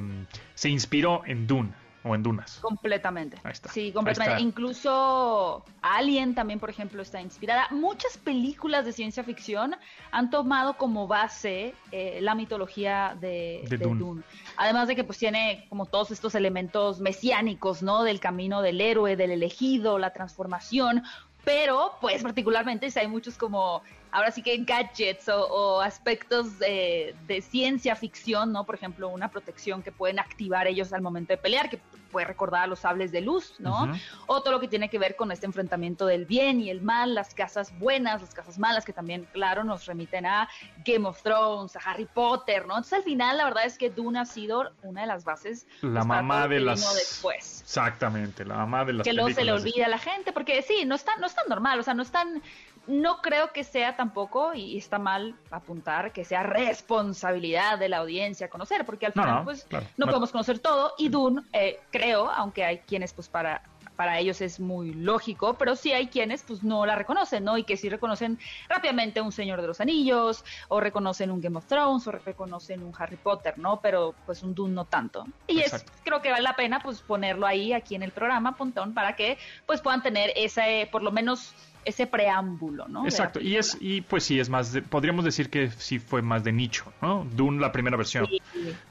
[0.55, 1.73] se inspiró en Dune
[2.09, 2.59] o en Dunas.
[2.61, 3.37] Completamente.
[3.43, 3.69] Ahí está.
[3.69, 4.41] Sí, completamente.
[4.41, 7.67] Incluso Alien también, por ejemplo, está inspirada.
[7.71, 9.75] Muchas películas de ciencia ficción
[10.11, 14.23] han tomado como base eh, la mitología de, Dune.
[14.57, 18.03] Además de que pues tiene como todos estos elementos mesiánicos, ¿no?
[18.03, 21.03] Del camino del héroe, del elegido, la transformación.
[21.45, 27.15] Pero, pues particularmente, si hay muchos como ahora sí que gadgets o, aspectos de,
[27.49, 28.65] ciencia ficción, ¿no?
[28.65, 32.63] Por ejemplo, una protección que pueden activar ellos al momento de pelear, que puede recordar
[32.63, 33.93] a los sables de luz, ¿no?
[34.25, 37.13] O todo lo que tiene que ver con este enfrentamiento del bien y el mal,
[37.13, 40.49] las casas buenas, las casas malas, que también, claro, nos remiten a
[40.83, 42.73] Game of Thrones, a Harry Potter, ¿no?
[42.73, 45.67] Entonces, al final, la verdad es que Dune ha sido una de las bases.
[45.81, 46.93] La mamá de las.
[46.95, 47.61] Después.
[47.61, 49.03] Exactamente, la mamá de las.
[49.05, 51.47] Que luego se le olvida a la gente, porque sí, no está, no es tan
[51.47, 52.41] normal, o sea, no es tan
[52.89, 58.49] no creo que sea tampoco, y está mal apuntar, que sea responsabilidad de la audiencia
[58.49, 60.93] conocer, porque al final, pues, no, podemos conocer todo.
[60.97, 63.61] Y Dune, eh, creo, aunque hay quienes, pues, para
[63.99, 67.57] para ellos es muy lógico, pero sí hay quienes pues no la reconocen, ¿no?
[67.57, 71.65] Y que sí reconocen rápidamente un Señor de los Anillos, o reconocen un Game of
[71.65, 73.81] Thrones, o reconocen un Harry Potter, ¿no?
[73.81, 75.27] Pero pues un Dune no tanto.
[75.47, 78.93] Y es, creo que vale la pena pues ponerlo ahí, aquí en el programa, Pontón,
[78.93, 81.53] para que pues puedan tener ese, por lo menos
[81.85, 83.05] ese preámbulo, ¿no?
[83.05, 86.51] Exacto, y es y pues sí es más podríamos decir que sí fue más de
[86.51, 87.25] nicho, ¿no?
[87.35, 88.27] Dune la primera versión.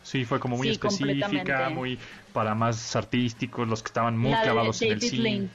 [0.03, 1.99] Sí, fue como muy específica, muy
[2.33, 5.49] para más artísticos, los que estaban muy clavados en el cine.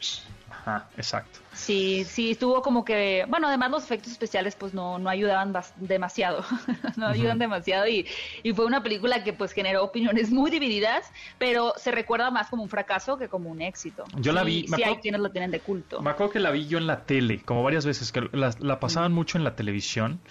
[0.65, 1.39] Ajá, exacto.
[1.54, 6.45] Sí, sí, estuvo como que, bueno, además los efectos especiales pues no, no ayudaban demasiado,
[6.95, 8.08] no ayudan demasiado y,
[8.43, 11.06] y, fue una película que pues generó opiniones muy divididas,
[11.38, 14.06] pero se recuerda más como un fracaso que como un éxito.
[14.19, 16.02] Yo la vi, sí, hay quienes lo tienen de culto.
[16.02, 18.80] Me acuerdo que la vi yo en la tele, como varias veces, que la, la
[18.80, 20.21] pasaban mucho en la televisión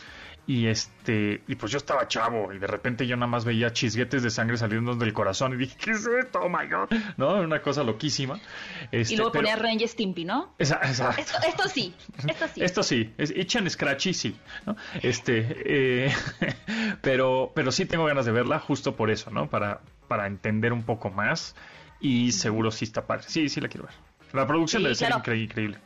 [0.46, 4.24] y este, y pues yo estaba chavo y de repente yo nada más veía chisguetes
[4.24, 6.40] de sangre saliendo del corazón y dije, ¿qué es esto?
[6.40, 7.36] Oh my god, ¿no?
[7.40, 8.40] Una cosa loquísima.
[8.90, 10.54] Este, y luego ponía Ranger Stimpy, ¿no?
[10.58, 11.10] Esa, esa.
[11.10, 11.94] Esto, sí,
[12.26, 12.62] esto sí.
[12.62, 14.76] Esto sí, es, echan scratchy, sí, ¿no?
[15.00, 16.12] Este, eh,
[17.02, 19.48] pero, pero sí tengo ganas de verla justo por eso, ¿no?
[19.48, 21.54] Para, para entender un poco más
[22.00, 23.24] y seguro sí está padre.
[23.28, 23.94] Sí, sí la quiero ver.
[24.32, 25.78] La producción debe ser increíble.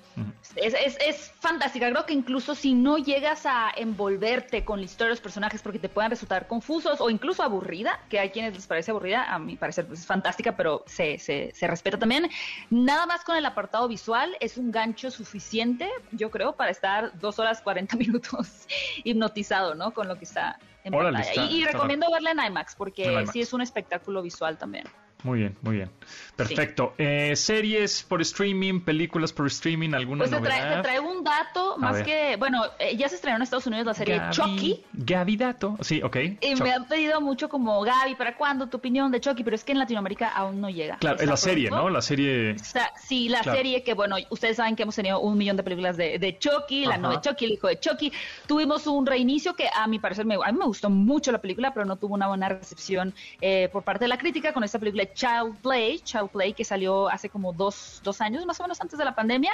[0.54, 1.90] Es, es, es, fantástica.
[1.90, 5.78] Creo que incluso si no llegas a envolverte con la historia de los personajes porque
[5.78, 9.56] te puedan resultar confusos o incluso aburrida, que hay quienes les parece aburrida, a mi
[9.56, 12.30] parecer pues, es fantástica, pero se, se, se, respeta también.
[12.70, 17.38] Nada más con el apartado visual es un gancho suficiente, yo creo, para estar dos
[17.38, 18.66] horas 40 minutos
[19.04, 19.92] hipnotizado, ¿no?
[19.92, 21.44] Con lo que está en pantalla.
[21.50, 24.86] y, recomiendo verla en IMAX porque sí es un espectáculo visual también.
[25.26, 25.90] Muy bien, muy bien.
[26.36, 26.94] Perfecto.
[26.98, 30.76] Eh, series por streaming, películas por streaming, alguna pues novedad.
[30.76, 33.94] Te, traigo un dato, más que, bueno, eh, ya se estrenó en Estados Unidos la
[33.94, 34.84] serie Chucky.
[34.92, 36.16] Gaby dato, sí, ok.
[36.40, 39.42] Y me han pedido mucho como, Gaby, ¿para cuándo tu opinión de Chucky?
[39.42, 40.96] Pero es que en Latinoamérica aún no llega.
[40.98, 41.90] Claro, es la serie, ¿no?
[41.90, 42.54] La serie...
[43.02, 46.20] sí, la serie que, bueno, ustedes saben que hemos tenido un millón de películas de,
[46.20, 48.12] de Chucky, la no de Chucky, el hijo de Chucky.
[48.46, 51.74] Tuvimos un reinicio que a mi parecer, me, a mí me gustó mucho la película,
[51.74, 55.02] pero no tuvo una buena recepción eh, por parte de la crítica con esta película
[55.16, 58.98] Child Play, Child Play, que salió hace como dos, dos años, más o menos antes
[58.98, 59.52] de la pandemia.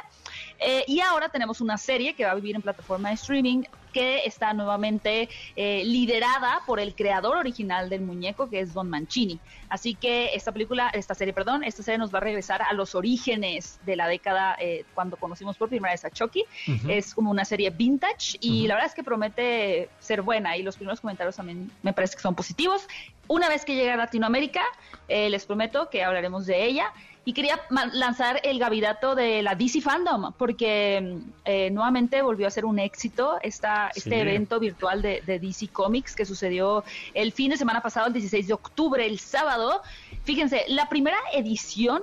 [0.58, 4.24] Eh, y ahora tenemos una serie que va a vivir en plataforma de streaming que
[4.24, 9.38] está nuevamente eh, liderada por el creador original del muñeco, que es Don Mancini.
[9.68, 12.94] Así que esta película, esta serie, perdón, esta serie nos va a regresar a los
[12.94, 16.44] orígenes de la década eh, cuando conocimos por primera vez a Chucky.
[16.88, 20.76] Es como una serie vintage y la verdad es que promete ser buena y los
[20.76, 22.86] primeros comentarios también me parece que son positivos.
[23.32, 24.60] Una vez que llegue a Latinoamérica,
[25.08, 26.92] eh, les prometo que hablaremos de ella
[27.24, 27.58] y quería
[27.94, 31.16] lanzar el gavidato de la DC Fandom, porque
[31.46, 36.26] eh, nuevamente volvió a ser un éxito esta, este evento virtual de, DC Comics que
[36.26, 39.80] sucedió el fin de semana pasado, el 16 de octubre, el sábado.
[40.24, 42.02] Fíjense, la primera edición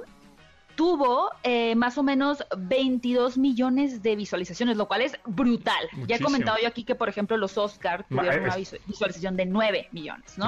[0.79, 5.89] tuvo eh, más o menos 22 millones de visualizaciones, lo cual es brutal.
[6.07, 9.89] Ya he comentado yo aquí que, por ejemplo, los Oscars tuvieron una visualización de 9
[9.91, 10.47] millones, ¿no?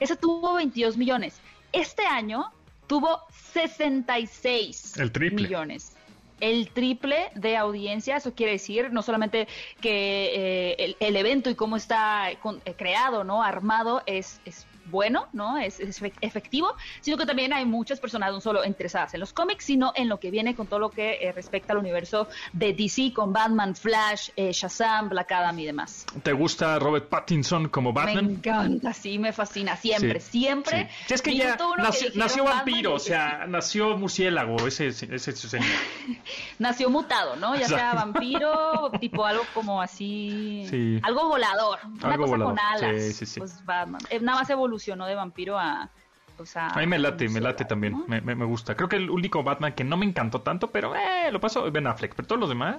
[0.00, 1.40] Ese tuvo 22 millones.
[1.70, 2.50] Este año
[2.88, 3.20] tuvo
[3.52, 4.94] 66
[5.30, 5.92] millones.
[6.40, 9.46] El triple de audiencia, eso quiere decir no solamente
[9.80, 12.38] que eh, el, evento y cómo está eh,
[12.76, 13.44] creado, ¿no?
[13.44, 15.58] Armado es, es bueno, ¿no?
[15.58, 15.80] Es,
[16.20, 20.08] efectivo, sino que también hay muchas personas no solo interesadas en los cómics, sino en
[20.08, 23.74] lo que viene con todo lo que eh, respecta al universo de DC, con Batman,
[23.74, 26.06] Flash, eh, Shazam, Black Adam y demás.
[26.22, 28.26] ¿Te gusta Robert Pattinson como Batman?
[28.26, 30.88] Me encanta, sí, me fascina, siempre, siempre.
[31.06, 31.14] Sí.
[31.14, 31.56] es que ya
[32.14, 35.66] nació, vampiro, o sea, nació murciélago, ese, ese, señor.
[36.58, 37.56] nació mutado, ¿no?
[37.56, 44.00] Ya sea vampiro, tipo algo como así, algo volador, una cosa con alas, pues Batman.
[44.10, 45.90] Eh, nada más evolucionó evolucionó de vampiro a...
[46.40, 48.76] O sea, a mí me late, me late también, me, me, gusta.
[48.76, 51.88] Creo que el único Batman que no me encantó tanto, pero eh, lo pasó Ben
[51.88, 52.76] Affleck, pero todos los demás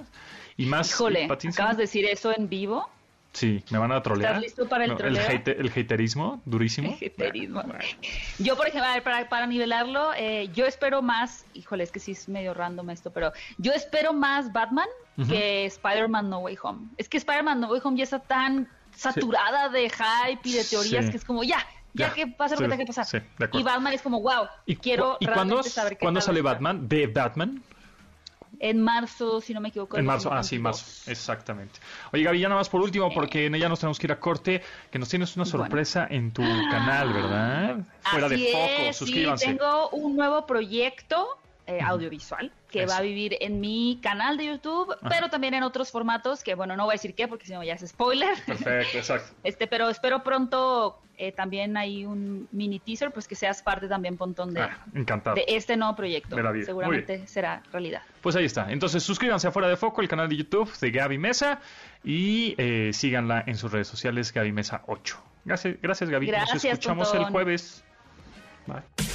[0.56, 2.88] y más Híjole, acabas de decir eso en vivo.
[3.34, 4.32] Sí, me van a trolear.
[4.32, 5.22] ¿Estás listo para el troleo?
[5.44, 6.96] El, haterismo, durísimo.
[6.98, 7.62] El haterismo.
[8.38, 12.30] Yo, por ejemplo, para, para nivelarlo, eh, yo espero más, híjole, es que sí es
[12.30, 14.88] medio random esto, pero yo espero más Batman
[15.28, 16.88] que Spider-Man No Way Home.
[16.96, 21.10] Es que Spider-Man No Way Home ya está tan saturada de hype y de teorías
[21.10, 23.22] que es como, ya, ya, que pasa lo que tenga que pasar.
[23.52, 26.88] y Batman es como, wow, y, quiero ¿y realmente saber qué ¿Cuándo sale Batman?
[26.88, 27.62] ¿De Batman?
[28.58, 29.96] En marzo, si no me equivoco.
[29.96, 31.80] En marzo, ah, sí, marzo, exactamente.
[32.12, 33.12] Oye, Gaby, ya nada más por último, eh.
[33.14, 36.32] porque en ella nos tenemos que ir a corte, que nos tienes una sorpresa en
[36.32, 37.78] tu canal, ¿verdad?
[38.02, 39.46] Fuera de foco, suscríbanse.
[39.46, 41.38] Sí, tengo un nuevo proyecto
[41.70, 45.90] eh, audiovisual que va a vivir en mi canal de YouTube, pero también en otros
[45.90, 48.36] formatos que, bueno, no voy a decir qué porque si no ya es spoiler.
[48.46, 49.34] Perfecto, exacto.
[49.44, 54.16] este, pero espero pronto eh, también hay un mini teaser, pues que seas parte también,
[54.16, 56.36] Pontón, de, ah, de este nuevo proyecto.
[56.64, 58.02] Seguramente será realidad.
[58.20, 58.72] Pues ahí está.
[58.72, 61.60] Entonces suscríbanse a Fuera de Foco, el canal de YouTube de Gaby Mesa
[62.02, 65.22] y eh, síganla en sus redes sociales, Gaby Mesa 8.
[65.44, 66.26] Gracias, gracias Gaby.
[66.26, 67.84] Gracias, Nos escuchamos el jueves.
[68.66, 69.09] Bye.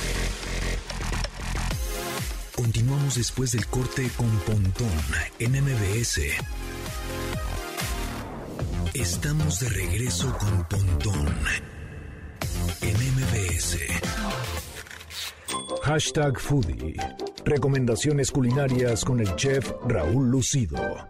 [2.55, 4.87] Continuamos después del corte con Pontón
[5.39, 6.21] en MBS.
[8.93, 11.35] Estamos de regreso con Pontón
[12.81, 13.77] en MBS.
[15.83, 16.95] Hashtag Foodie.
[17.43, 21.09] Recomendaciones culinarias con el chef Raúl Lucido.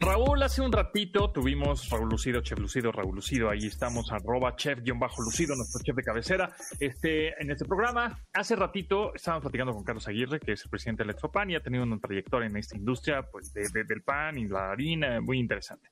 [0.00, 5.54] Raúl, hace un ratito tuvimos Raúl Lucido, Chef Lucido, Raúl Lucido, ahí estamos, arroba chef-lucido,
[5.56, 8.18] nuestro chef de cabecera, este, en este programa.
[8.32, 11.62] Hace ratito estábamos platicando con Carlos Aguirre, que es el presidente de Electropan y ha
[11.62, 15.90] tenido una trayectoria en esta industria, pues, del pan y la harina, muy interesante.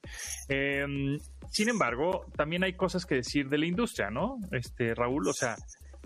[0.48, 1.18] Em,
[1.50, 4.38] sin embargo, también hay cosas que decir de la industria, ¿no?
[4.52, 5.56] Este, Raúl, o sea...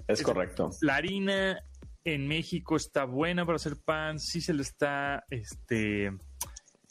[0.08, 0.70] Es correcto.
[0.80, 1.62] La harina
[2.04, 6.10] en México está buena para hacer pan, sí se le está, este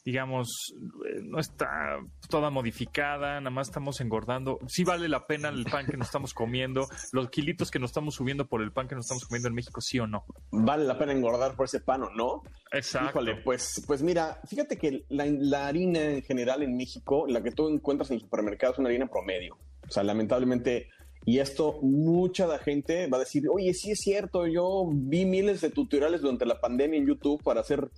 [0.03, 0.73] digamos,
[1.07, 1.99] eh, no está
[2.29, 4.59] toda modificada, nada más estamos engordando.
[4.67, 8.15] Sí vale la pena el pan que nos estamos comiendo, los kilitos que nos estamos
[8.15, 10.25] subiendo por el pan que nos estamos comiendo en México, sí o no.
[10.51, 12.43] ¿Vale la pena engordar por ese pan o no?
[12.71, 13.09] Exacto.
[13.09, 17.51] Híjole, pues, pues mira, fíjate que la, la harina en general en México, la que
[17.51, 19.57] tú encuentras en el supermercado es una harina promedio.
[19.87, 20.89] O sea, lamentablemente
[21.23, 25.61] y esto mucha la gente va a decir, oye, sí es cierto, yo vi miles
[25.61, 27.89] de tutoriales durante la pandemia en YouTube para hacer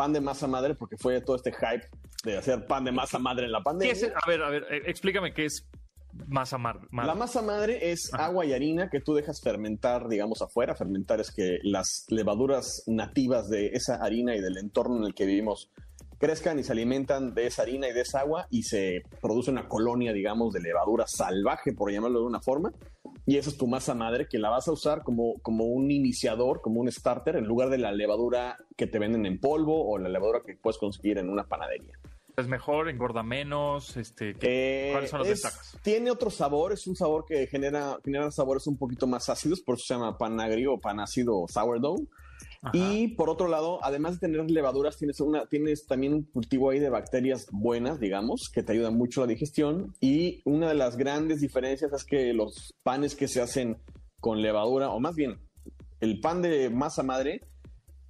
[0.00, 1.86] pan de masa madre, porque fue todo este hype
[2.24, 3.94] de hacer pan de masa madre en la pandemia.
[4.14, 5.68] a ver, a ver, eh, explícame qué es
[6.26, 6.88] masa madre.
[6.90, 10.74] La masa madre es agua y harina que tú dejas fermentar, digamos, afuera.
[10.74, 15.26] Fermentar es que las levaduras nativas de esa harina y del entorno en el que
[15.26, 15.70] vivimos
[16.20, 19.66] crezcan y se alimentan de esa harina y de esa agua y se produce una
[19.66, 22.72] colonia, digamos, de levadura salvaje, por llamarlo de una forma.
[23.26, 26.60] Y esa es tu masa madre que la vas a usar como, como un iniciador,
[26.60, 30.10] como un starter, en lugar de la levadura que te venden en polvo o la
[30.10, 31.94] levadura que puedes conseguir en una panadería.
[32.36, 32.88] ¿Es mejor?
[32.88, 33.96] ¿Engorda menos?
[33.96, 35.78] Este, eh, ¿Cuáles son las ventajas?
[35.82, 39.76] Tiene otro sabor, es un sabor que genera, genera sabores un poquito más ácidos, por
[39.76, 42.06] eso se llama pan agrio o pan ácido sourdough.
[42.74, 46.78] Y por otro lado, además de tener levaduras, tienes, una, tienes también un cultivo ahí
[46.78, 49.94] de bacterias buenas, digamos, que te ayudan mucho a la digestión.
[49.98, 53.78] Y una de las grandes diferencias es que los panes que se hacen
[54.20, 55.38] con levadura, o más bien,
[56.00, 57.40] el pan de masa madre,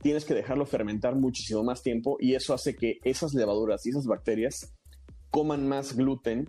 [0.03, 4.07] tienes que dejarlo fermentar muchísimo más tiempo y eso hace que esas levaduras y esas
[4.07, 4.75] bacterias
[5.31, 6.49] coman más gluten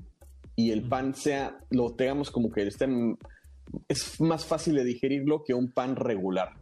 [0.55, 3.17] y el pan sea, lo tengamos como que estén,
[3.87, 6.60] es más fácil de digerirlo que un pan regular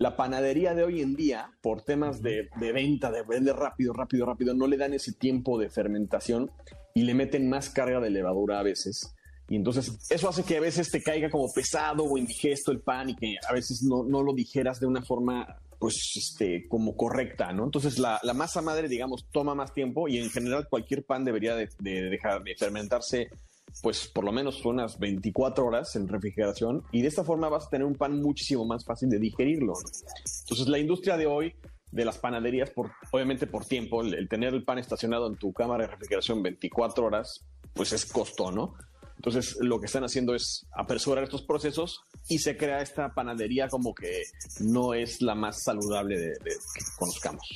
[0.00, 4.54] la panadería de hoy en día, por temas de, venta, de vender rápido, rápido, rápido,
[4.54, 6.50] no le dan ese tiempo de fermentación
[6.94, 9.14] y le meten más carga de levadura a veces.
[9.50, 13.10] Y entonces eso hace que a veces te caiga como pesado o indigesto el pan
[13.10, 15.46] y que a veces no, lo digeras de una forma
[15.78, 17.64] pues este, como correcta, ¿no?
[17.64, 21.68] Entonces la, masa madre, digamos, toma más tiempo y en general cualquier pan debería de
[22.08, 23.28] dejar de fermentarse
[23.82, 27.70] pues por lo menos unas 24 horas en refrigeración y de esta forma vas a
[27.70, 29.74] tener un pan muchísimo más fácil de digerirlo.
[30.42, 31.54] Entonces la industria de hoy
[31.92, 35.84] de las panaderías, por, obviamente por tiempo, el, tener el pan estacionado en tu cámara
[35.84, 37.44] de refrigeración 24 horas,
[37.74, 38.74] pues es costo, ¿no?
[39.16, 43.94] Entonces lo que están haciendo es apresurar estos procesos y se crea esta panadería como
[43.94, 44.22] que
[44.60, 47.46] no es la más saludable de, que conozcamos.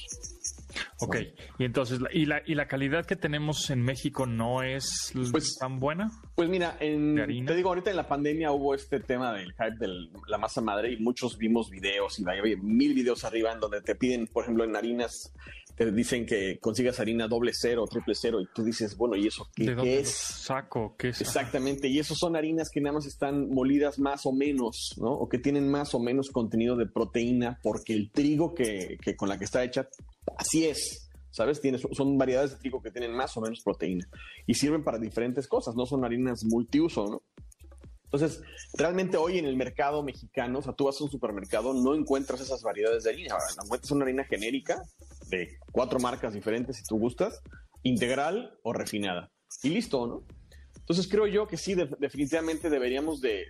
[1.05, 1.17] Ok,
[1.59, 5.79] y entonces, ¿y la, ¿y la calidad que tenemos en México no es pues, tan
[5.79, 6.11] buena?
[6.35, 9.89] Pues mira, te digo, ahorita en la pandemia hubo este tema del hype de
[10.29, 13.95] la masa madre y muchos vimos videos y hay mil videos arriba en donde te
[13.95, 15.33] piden, por ejemplo, en harinas,
[15.77, 19.49] te dicen que consigas harina doble cero, triple cero y tú dices, bueno, ¿y eso
[19.55, 20.09] qué, es?
[20.09, 21.21] Saco, ¿qué es?
[21.21, 25.13] Exactamente, y esos son harinas que nada más están molidas más o menos, ¿no?
[25.13, 29.29] O que tienen más o menos contenido de proteína porque el trigo que, que con
[29.29, 29.89] la que está hecha
[30.37, 31.61] Así es, ¿sabes?
[31.93, 34.09] son variedades de trigo que tienen más o menos proteína
[34.47, 37.23] y sirven para diferentes cosas, no son harinas multiuso, ¿no?
[38.05, 38.43] Entonces,
[38.75, 42.41] realmente hoy en el mercado mexicano, o sea, tú vas a un supermercado, no encuentras
[42.41, 43.35] esas variedades de harina.
[43.35, 44.81] Ahora, encuentras una harina genérica
[45.29, 47.43] de cuatro marcas diferentes, si tú gustas,
[47.83, 49.31] integral o refinada.
[49.63, 50.25] Y listo, ¿no?
[50.85, 53.47] Entonces creo yo que sí, definitivamente deberíamos de,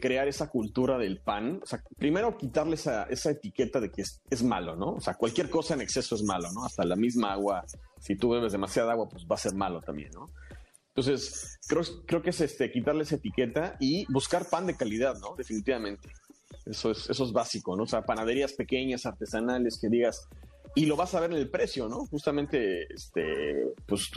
[0.00, 1.60] crear esa cultura del pan.
[1.62, 4.94] O sea, primero quitarle esa, etiqueta de que es, malo, ¿no?
[4.94, 6.64] O sea, cualquier cosa en exceso es malo, ¿no?
[6.64, 7.64] Hasta la misma agua,
[8.00, 10.30] si tú bebes demasiada agua, pues va a ser malo también, ¿no?
[10.88, 15.36] Entonces, creo, creo que es este, quitarle esa etiqueta y buscar pan de calidad, ¿no?
[15.36, 16.08] Definitivamente.
[16.66, 17.84] Eso es, eso es básico, ¿no?
[17.84, 20.28] O sea, panaderías pequeñas, artesanales, que digas,
[20.74, 22.06] y lo vas a ver en el precio, ¿no?
[22.06, 24.10] Justamente, este, pues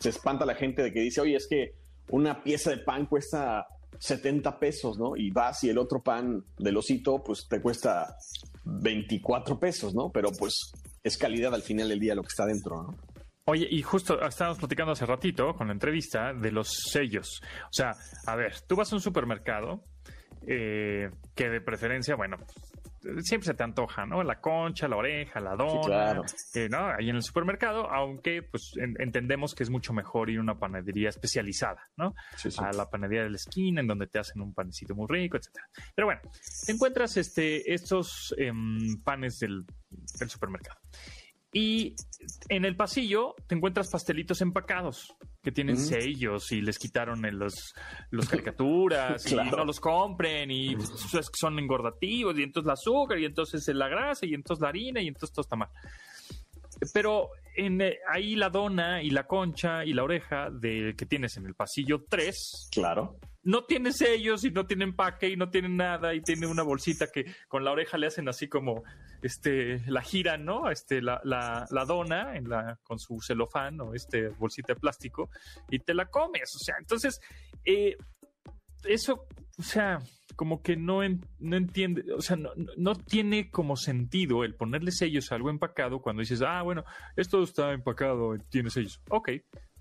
[0.00, 1.74] se espanta la gente de que dice, oye, es que
[2.08, 3.66] una pieza de pan cuesta
[3.98, 5.16] 70 pesos, ¿no?
[5.16, 8.16] Y vas y el otro pan del osito, pues te cuesta
[8.64, 10.10] 24 pesos, ¿no?
[10.10, 12.96] Pero pues es calidad al final del día lo que está dentro, ¿no?
[13.46, 17.40] Oye, y justo estábamos platicando hace ratito con la entrevista de los sellos.
[17.64, 17.92] O sea,
[18.26, 19.82] a ver, tú vas a un supermercado
[20.46, 22.36] eh, que de preferencia, bueno,
[23.22, 24.22] siempre se te antoja, ¿no?
[24.22, 26.22] La concha, la oreja, la dona,
[26.54, 26.88] eh, ¿no?
[26.88, 31.08] Ahí en el supermercado, aunque pues entendemos que es mucho mejor ir a una panadería
[31.08, 32.14] especializada, ¿no?
[32.58, 35.66] A la panadería de la esquina, en donde te hacen un panecito muy rico, etcétera.
[35.94, 36.20] Pero bueno,
[36.66, 39.64] te encuentras este, estos em, panes del,
[40.18, 40.80] del supermercado.
[41.52, 41.96] Y
[42.48, 47.74] en el pasillo te encuentras pastelitos empacados que tienen sellos y les quitaron los,
[48.10, 50.76] los caricaturas y no los compren y
[51.32, 55.08] son engordativos y entonces el azúcar y entonces la grasa y entonces la harina y
[55.08, 55.70] entonces todo está mal.
[56.92, 61.36] Pero en, eh, ahí la dona y la concha y la oreja de, que tienes
[61.36, 62.68] en el pasillo 3.
[62.72, 66.62] Claro no tiene sellos y no tiene empaque y no tiene nada y tiene una
[66.62, 68.82] bolsita que con la oreja le hacen así como
[69.22, 70.70] este la gira, ¿no?
[70.70, 75.30] Este la, la, la dona en la con su celofán o este bolsita de plástico
[75.70, 77.20] y te la comes, o sea, entonces
[77.64, 77.96] eh,
[78.84, 79.26] eso,
[79.58, 79.98] o sea,
[80.40, 81.00] como que no,
[81.38, 86.00] no entiende, o sea, no, no, tiene como sentido el ponerle sellos a algo empacado
[86.00, 86.82] cuando dices, ah, bueno,
[87.14, 89.02] esto está empacado, tiene sellos.
[89.10, 89.32] Ok,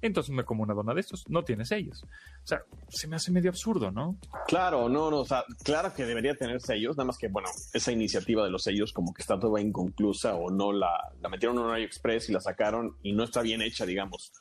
[0.02, 2.04] entonces me como una dona de estos, no tiene sellos.
[2.04, 4.18] O sea, se me hace medio absurdo, ¿no?
[4.48, 7.94] Claro, no, no, o sea, claro que debería tener sellos, nada más que, bueno, esa
[7.94, 10.92] iniciativa de los sellos como que está toda inconclusa o no la,
[11.22, 14.34] la metieron en un horario express y la sacaron y no está bien hecha, digamos.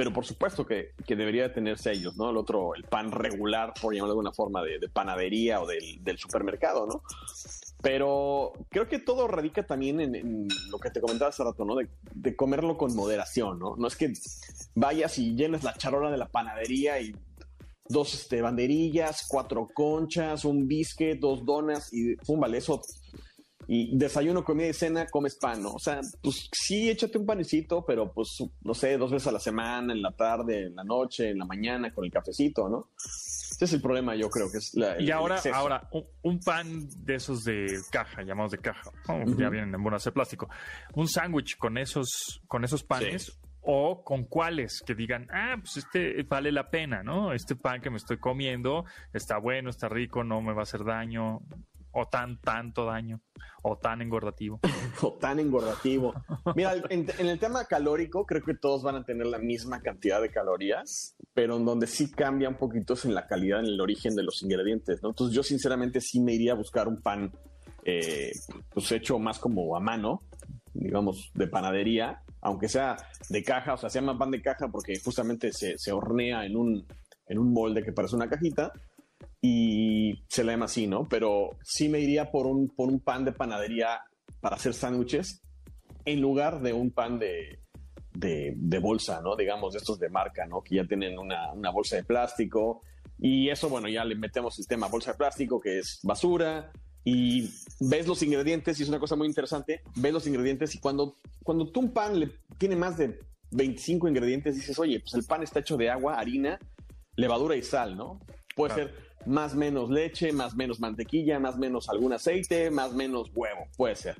[0.00, 2.30] Pero por supuesto que, que debería tener sellos, ¿no?
[2.30, 6.86] El otro, el pan regular, por llamarlo de alguna forma, de, panadería o del, supermercado,
[6.86, 7.02] ¿no?
[7.82, 11.76] Pero creo que todo radica también en, lo que te comentaba hace rato, ¿no?
[12.14, 13.76] De, comerlo con moderación, ¿no?
[13.76, 14.10] No es que
[14.74, 17.14] vayas y llenes la charola de la panadería y
[17.86, 22.80] dos este, banderillas, cuatro conchas, un bisque, dos donas y pum, vale, eso.
[23.66, 25.72] Y desayuno, comida y cena, comes pan, ¿no?
[25.72, 29.40] O sea, pues sí, échate un panecito, pero pues, no sé, dos veces a la
[29.40, 32.90] semana, en la tarde, en la noche, en la mañana, con el cafecito, ¿no?
[33.60, 35.00] Ese es el problema, yo creo que es la.
[35.00, 35.88] Y ahora, ahora
[36.22, 38.90] un, pan de esos de caja, llamados de caja,
[39.36, 40.48] ya vienen en bolsas de plástico.
[40.94, 43.38] Un sándwich con esos, con esos panes.
[43.62, 47.34] O con cuáles que digan, ah, pues este vale la pena, ¿no?
[47.34, 50.82] Este pan que me estoy comiendo está bueno, está rico, no me va a hacer
[50.82, 51.42] daño
[51.92, 53.20] o tan tanto daño
[53.62, 54.60] o tan engordativo.
[55.02, 56.14] o tan engordativo.
[56.54, 60.30] Mira, en, el tema calórico creo que todos van a tener la misma cantidad de
[60.30, 64.14] calorías, pero en donde sí cambia un poquito es en la calidad, en el origen
[64.14, 65.10] de los ingredientes, ¿no?
[65.10, 67.32] Entonces yo sinceramente sí me iría a buscar un pan
[67.84, 68.32] eh,
[68.72, 70.22] pues hecho más como a mano,
[70.72, 72.96] digamos, de panadería, aunque sea
[73.28, 76.56] de caja, o sea, se llama pan de caja porque justamente se, se hornea en
[76.56, 76.86] un,
[77.26, 78.72] en un molde que parece una cajita
[79.42, 81.08] y se le llama así, ¿no?
[81.08, 84.00] Pero sí me iría por un, por un pan de panadería
[84.40, 85.42] para hacer sándwiches
[86.04, 87.60] en lugar de un pan de,
[88.12, 89.36] de, bolsa, ¿no?
[89.36, 90.62] Digamos, de estos de marca, ¿no?
[90.62, 92.82] Que ya tienen una, una, bolsa de plástico.
[93.18, 96.72] Y eso, bueno, ya le metemos el tema bolsa de plástico, que es basura.
[97.04, 101.16] Y ves los ingredientes, y es una cosa muy interesante, ves los ingredientes y cuando,
[101.42, 103.18] cuando tú un pan le tiene más de
[103.52, 106.58] 25 ingredientes, dices, oye, pues el pan está hecho de agua, harina,
[107.16, 108.20] levadura y sal, ¿no?
[108.54, 113.66] Puede ser más menos leche, más menos mantequilla, más menos algún aceite, más menos huevo,
[113.76, 114.16] puede ser.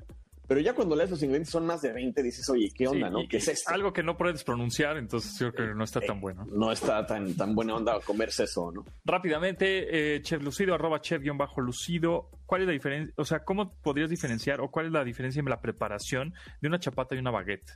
[0.51, 3.19] Pero ya cuando lees los ingredientes son más de 20, dices, oye, ¿qué onda, no?
[3.29, 3.71] ¿Qué es esto?
[3.73, 6.45] Algo que no puedes pronunciar, entonces creo que no está tan eh, bueno.
[6.51, 8.83] No está tan, tan buena onda comerse eso, ¿no?
[9.05, 13.13] Rápidamente, eh, Chef Lucido, arroba chef-lucido, ¿cuál es la diferencia?
[13.15, 16.79] O sea, ¿cómo podrías diferenciar o cuál es la diferencia en la preparación de una
[16.79, 17.71] chapata y una baguette?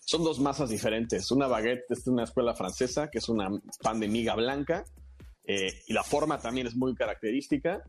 [0.00, 1.30] Son dos masas diferentes.
[1.30, 3.48] Una baguette es de una escuela francesa, que es una
[3.80, 4.84] pan de miga blanca,
[5.46, 7.82] eh, y la forma también es muy característica.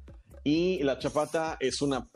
[0.43, 2.07] Y la chapata es una,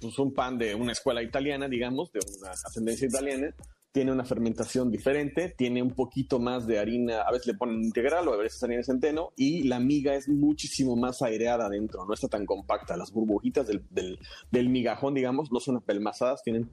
[0.00, 3.54] pues un pan de una escuela italiana, digamos, de una ascendencia italiana.
[3.92, 8.26] Tiene una fermentación diferente, tiene un poquito más de harina, a veces le ponen integral
[8.26, 12.14] o a veces harina de centeno, y la miga es muchísimo más aireada adentro, no
[12.14, 12.96] está tan compacta.
[12.96, 16.70] Las burbujitas del, migajón, digamos, no son apelmazadas, tienen,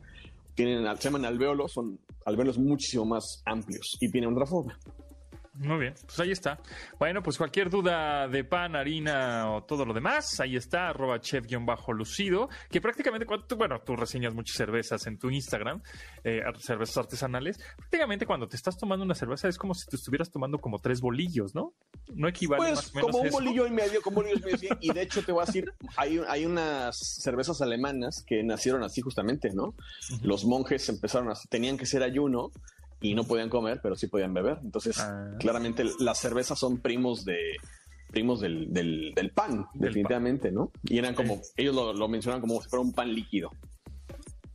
[0.55, 4.79] tienen, se llaman alveolos, son alveolos muchísimo más amplios y tienen otra forma.
[5.59, 6.57] Muy bien, pues ahí está.
[6.97, 12.47] Bueno, pues cualquier duda de pan, harina o todo lo demás, ahí está, arroba chef-lucido,
[12.71, 15.81] que prácticamente, cuando bueno, tú reseñas muchas cervezas en tu Instagram,
[16.23, 20.31] eh, cervezas artesanales, prácticamente cuando te estás tomando una cerveza es como si te estuvieras
[20.31, 21.73] tomando como tres bolillos, ¿no?
[22.13, 24.77] no equivale pues, como un bolillo y medio, como un bolillo y medio.
[24.81, 29.01] Y de hecho te voy a decir, hay, hay unas cervezas alemanas que nacieron así
[29.01, 29.73] justamente, ¿no?
[30.21, 32.51] Los monjes empezaron así, tenían que ser ayuno
[33.01, 34.59] y no podían comer, pero sí podían beber.
[34.63, 35.35] Entonces, ah.
[35.39, 37.57] claramente las cervezas son primos de
[38.11, 40.71] primos del, del, pan, definitivamente, ¿no?
[40.83, 43.51] Y eran como, ellos lo, lo mencionan como si fuera un pan líquido.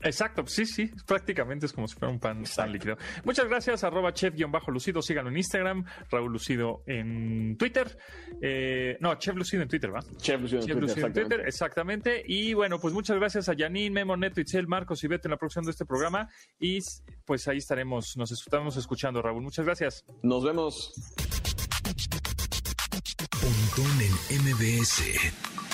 [0.05, 2.97] Exacto, sí, sí, prácticamente es como si fuera un pan, tan líquido.
[3.25, 7.97] Muchas gracias, arroba chef-lucido, síganlo en Instagram, Raúl Lucido en Twitter,
[8.43, 10.01] eh, no, Chef Lucido en Twitter, ¿va?
[10.19, 12.23] Chef Lucido, en, Twitter, exactamente.
[12.27, 15.39] Y bueno, pues muchas gracias a Janine, Memo, Neto, Itzel, Marcos y Beto en la
[15.39, 16.29] producción de este programa.
[16.59, 16.81] Y
[17.25, 19.43] pues ahí estaremos, nos estamos escuchando, Raúl.
[19.43, 20.05] Muchas gracias.
[20.23, 20.93] Nos vemos.
[23.41, 25.74] Pontón en MBS